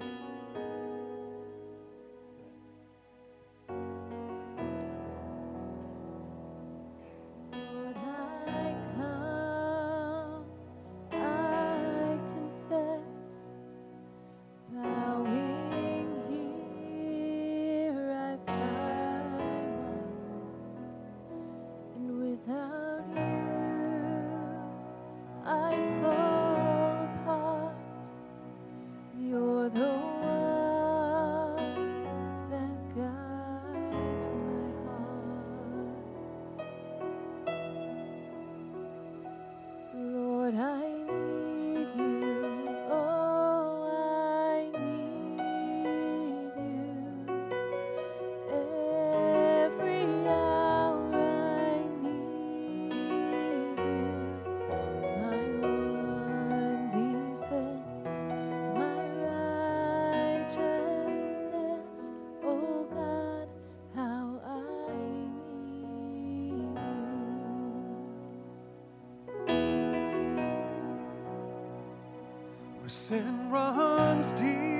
runs 73.49 74.33
deep. 74.33 74.78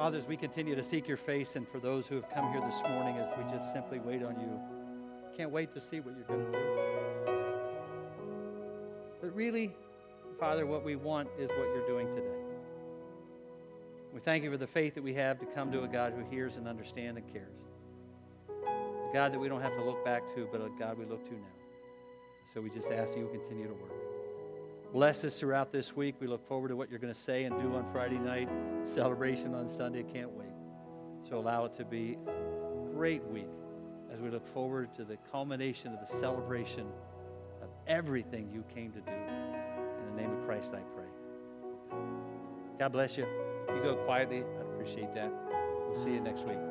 Father, 0.00 0.16
as 0.16 0.26
we 0.26 0.34
continue 0.34 0.74
to 0.74 0.82
seek 0.82 1.06
your 1.06 1.18
face, 1.18 1.56
and 1.56 1.68
for 1.68 1.78
those 1.78 2.06
who 2.06 2.14
have 2.14 2.24
come 2.30 2.50
here 2.52 2.62
this 2.62 2.80
morning, 2.88 3.18
as 3.18 3.28
we 3.36 3.44
just 3.52 3.70
simply 3.70 3.98
wait 3.98 4.22
on 4.22 4.40
you, 4.40 4.58
can't 5.36 5.50
wait 5.50 5.70
to 5.72 5.78
see 5.78 6.00
what 6.00 6.14
you're 6.16 6.24
going 6.24 6.50
to 6.50 6.58
do. 6.58 6.64
But 9.20 9.36
really, 9.36 9.70
Father, 10.38 10.64
what 10.64 10.86
we 10.86 10.96
want 10.96 11.28
is 11.38 11.50
what 11.50 11.66
you're 11.74 11.86
doing 11.86 12.08
today. 12.14 12.40
We 14.14 14.20
thank 14.20 14.42
you 14.42 14.50
for 14.50 14.56
the 14.56 14.66
faith 14.66 14.94
that 14.94 15.04
we 15.04 15.12
have 15.12 15.38
to 15.38 15.44
come 15.44 15.70
to 15.70 15.82
a 15.82 15.86
God 15.86 16.14
who 16.14 16.24
hears 16.34 16.56
and 16.56 16.66
understands 16.66 17.20
and 17.20 17.30
cares. 17.30 17.60
A 18.48 19.12
God 19.12 19.34
that 19.34 19.38
we 19.38 19.50
don't 19.50 19.60
have 19.60 19.76
to 19.76 19.84
look 19.84 20.02
back 20.02 20.22
to, 20.34 20.48
but 20.50 20.62
a 20.62 20.70
God 20.78 20.96
we 20.96 21.04
look 21.04 21.26
to 21.26 21.34
now. 21.34 21.58
So 22.54 22.62
we 22.62 22.70
just 22.70 22.90
ask 22.90 23.14
you 23.14 23.24
to 23.24 23.38
continue 23.38 23.66
to 23.66 23.74
work. 23.74 23.99
Bless 24.92 25.22
us 25.22 25.38
throughout 25.38 25.70
this 25.70 25.94
week. 25.94 26.16
We 26.18 26.26
look 26.26 26.46
forward 26.48 26.68
to 26.68 26.76
what 26.76 26.90
you're 26.90 26.98
going 26.98 27.14
to 27.14 27.20
say 27.20 27.44
and 27.44 27.56
do 27.60 27.76
on 27.76 27.84
Friday 27.92 28.18
night, 28.18 28.48
celebration 28.84 29.54
on 29.54 29.68
Sunday. 29.68 30.02
Can't 30.02 30.30
wait. 30.32 30.48
So 31.28 31.38
allow 31.38 31.64
it 31.64 31.74
to 31.74 31.84
be 31.84 32.18
a 32.26 32.94
great 32.94 33.24
week 33.26 33.46
as 34.12 34.20
we 34.20 34.30
look 34.30 34.46
forward 34.52 34.92
to 34.96 35.04
the 35.04 35.16
culmination 35.30 35.92
of 35.92 36.00
the 36.00 36.12
celebration 36.12 36.86
of 37.62 37.68
everything 37.86 38.50
you 38.52 38.64
came 38.74 38.90
to 38.90 39.00
do. 39.00 39.12
In 39.12 40.16
the 40.16 40.20
name 40.20 40.32
of 40.32 40.44
Christ, 40.44 40.74
I 40.74 40.80
pray. 40.96 41.98
God 42.80 42.90
bless 42.90 43.16
you. 43.16 43.26
You 43.68 43.82
go 43.82 43.94
quietly. 44.06 44.42
I 44.42 44.74
appreciate 44.74 45.14
that. 45.14 45.30
We'll 45.88 46.02
see 46.02 46.10
you 46.10 46.20
next 46.20 46.44
week. 46.44 46.69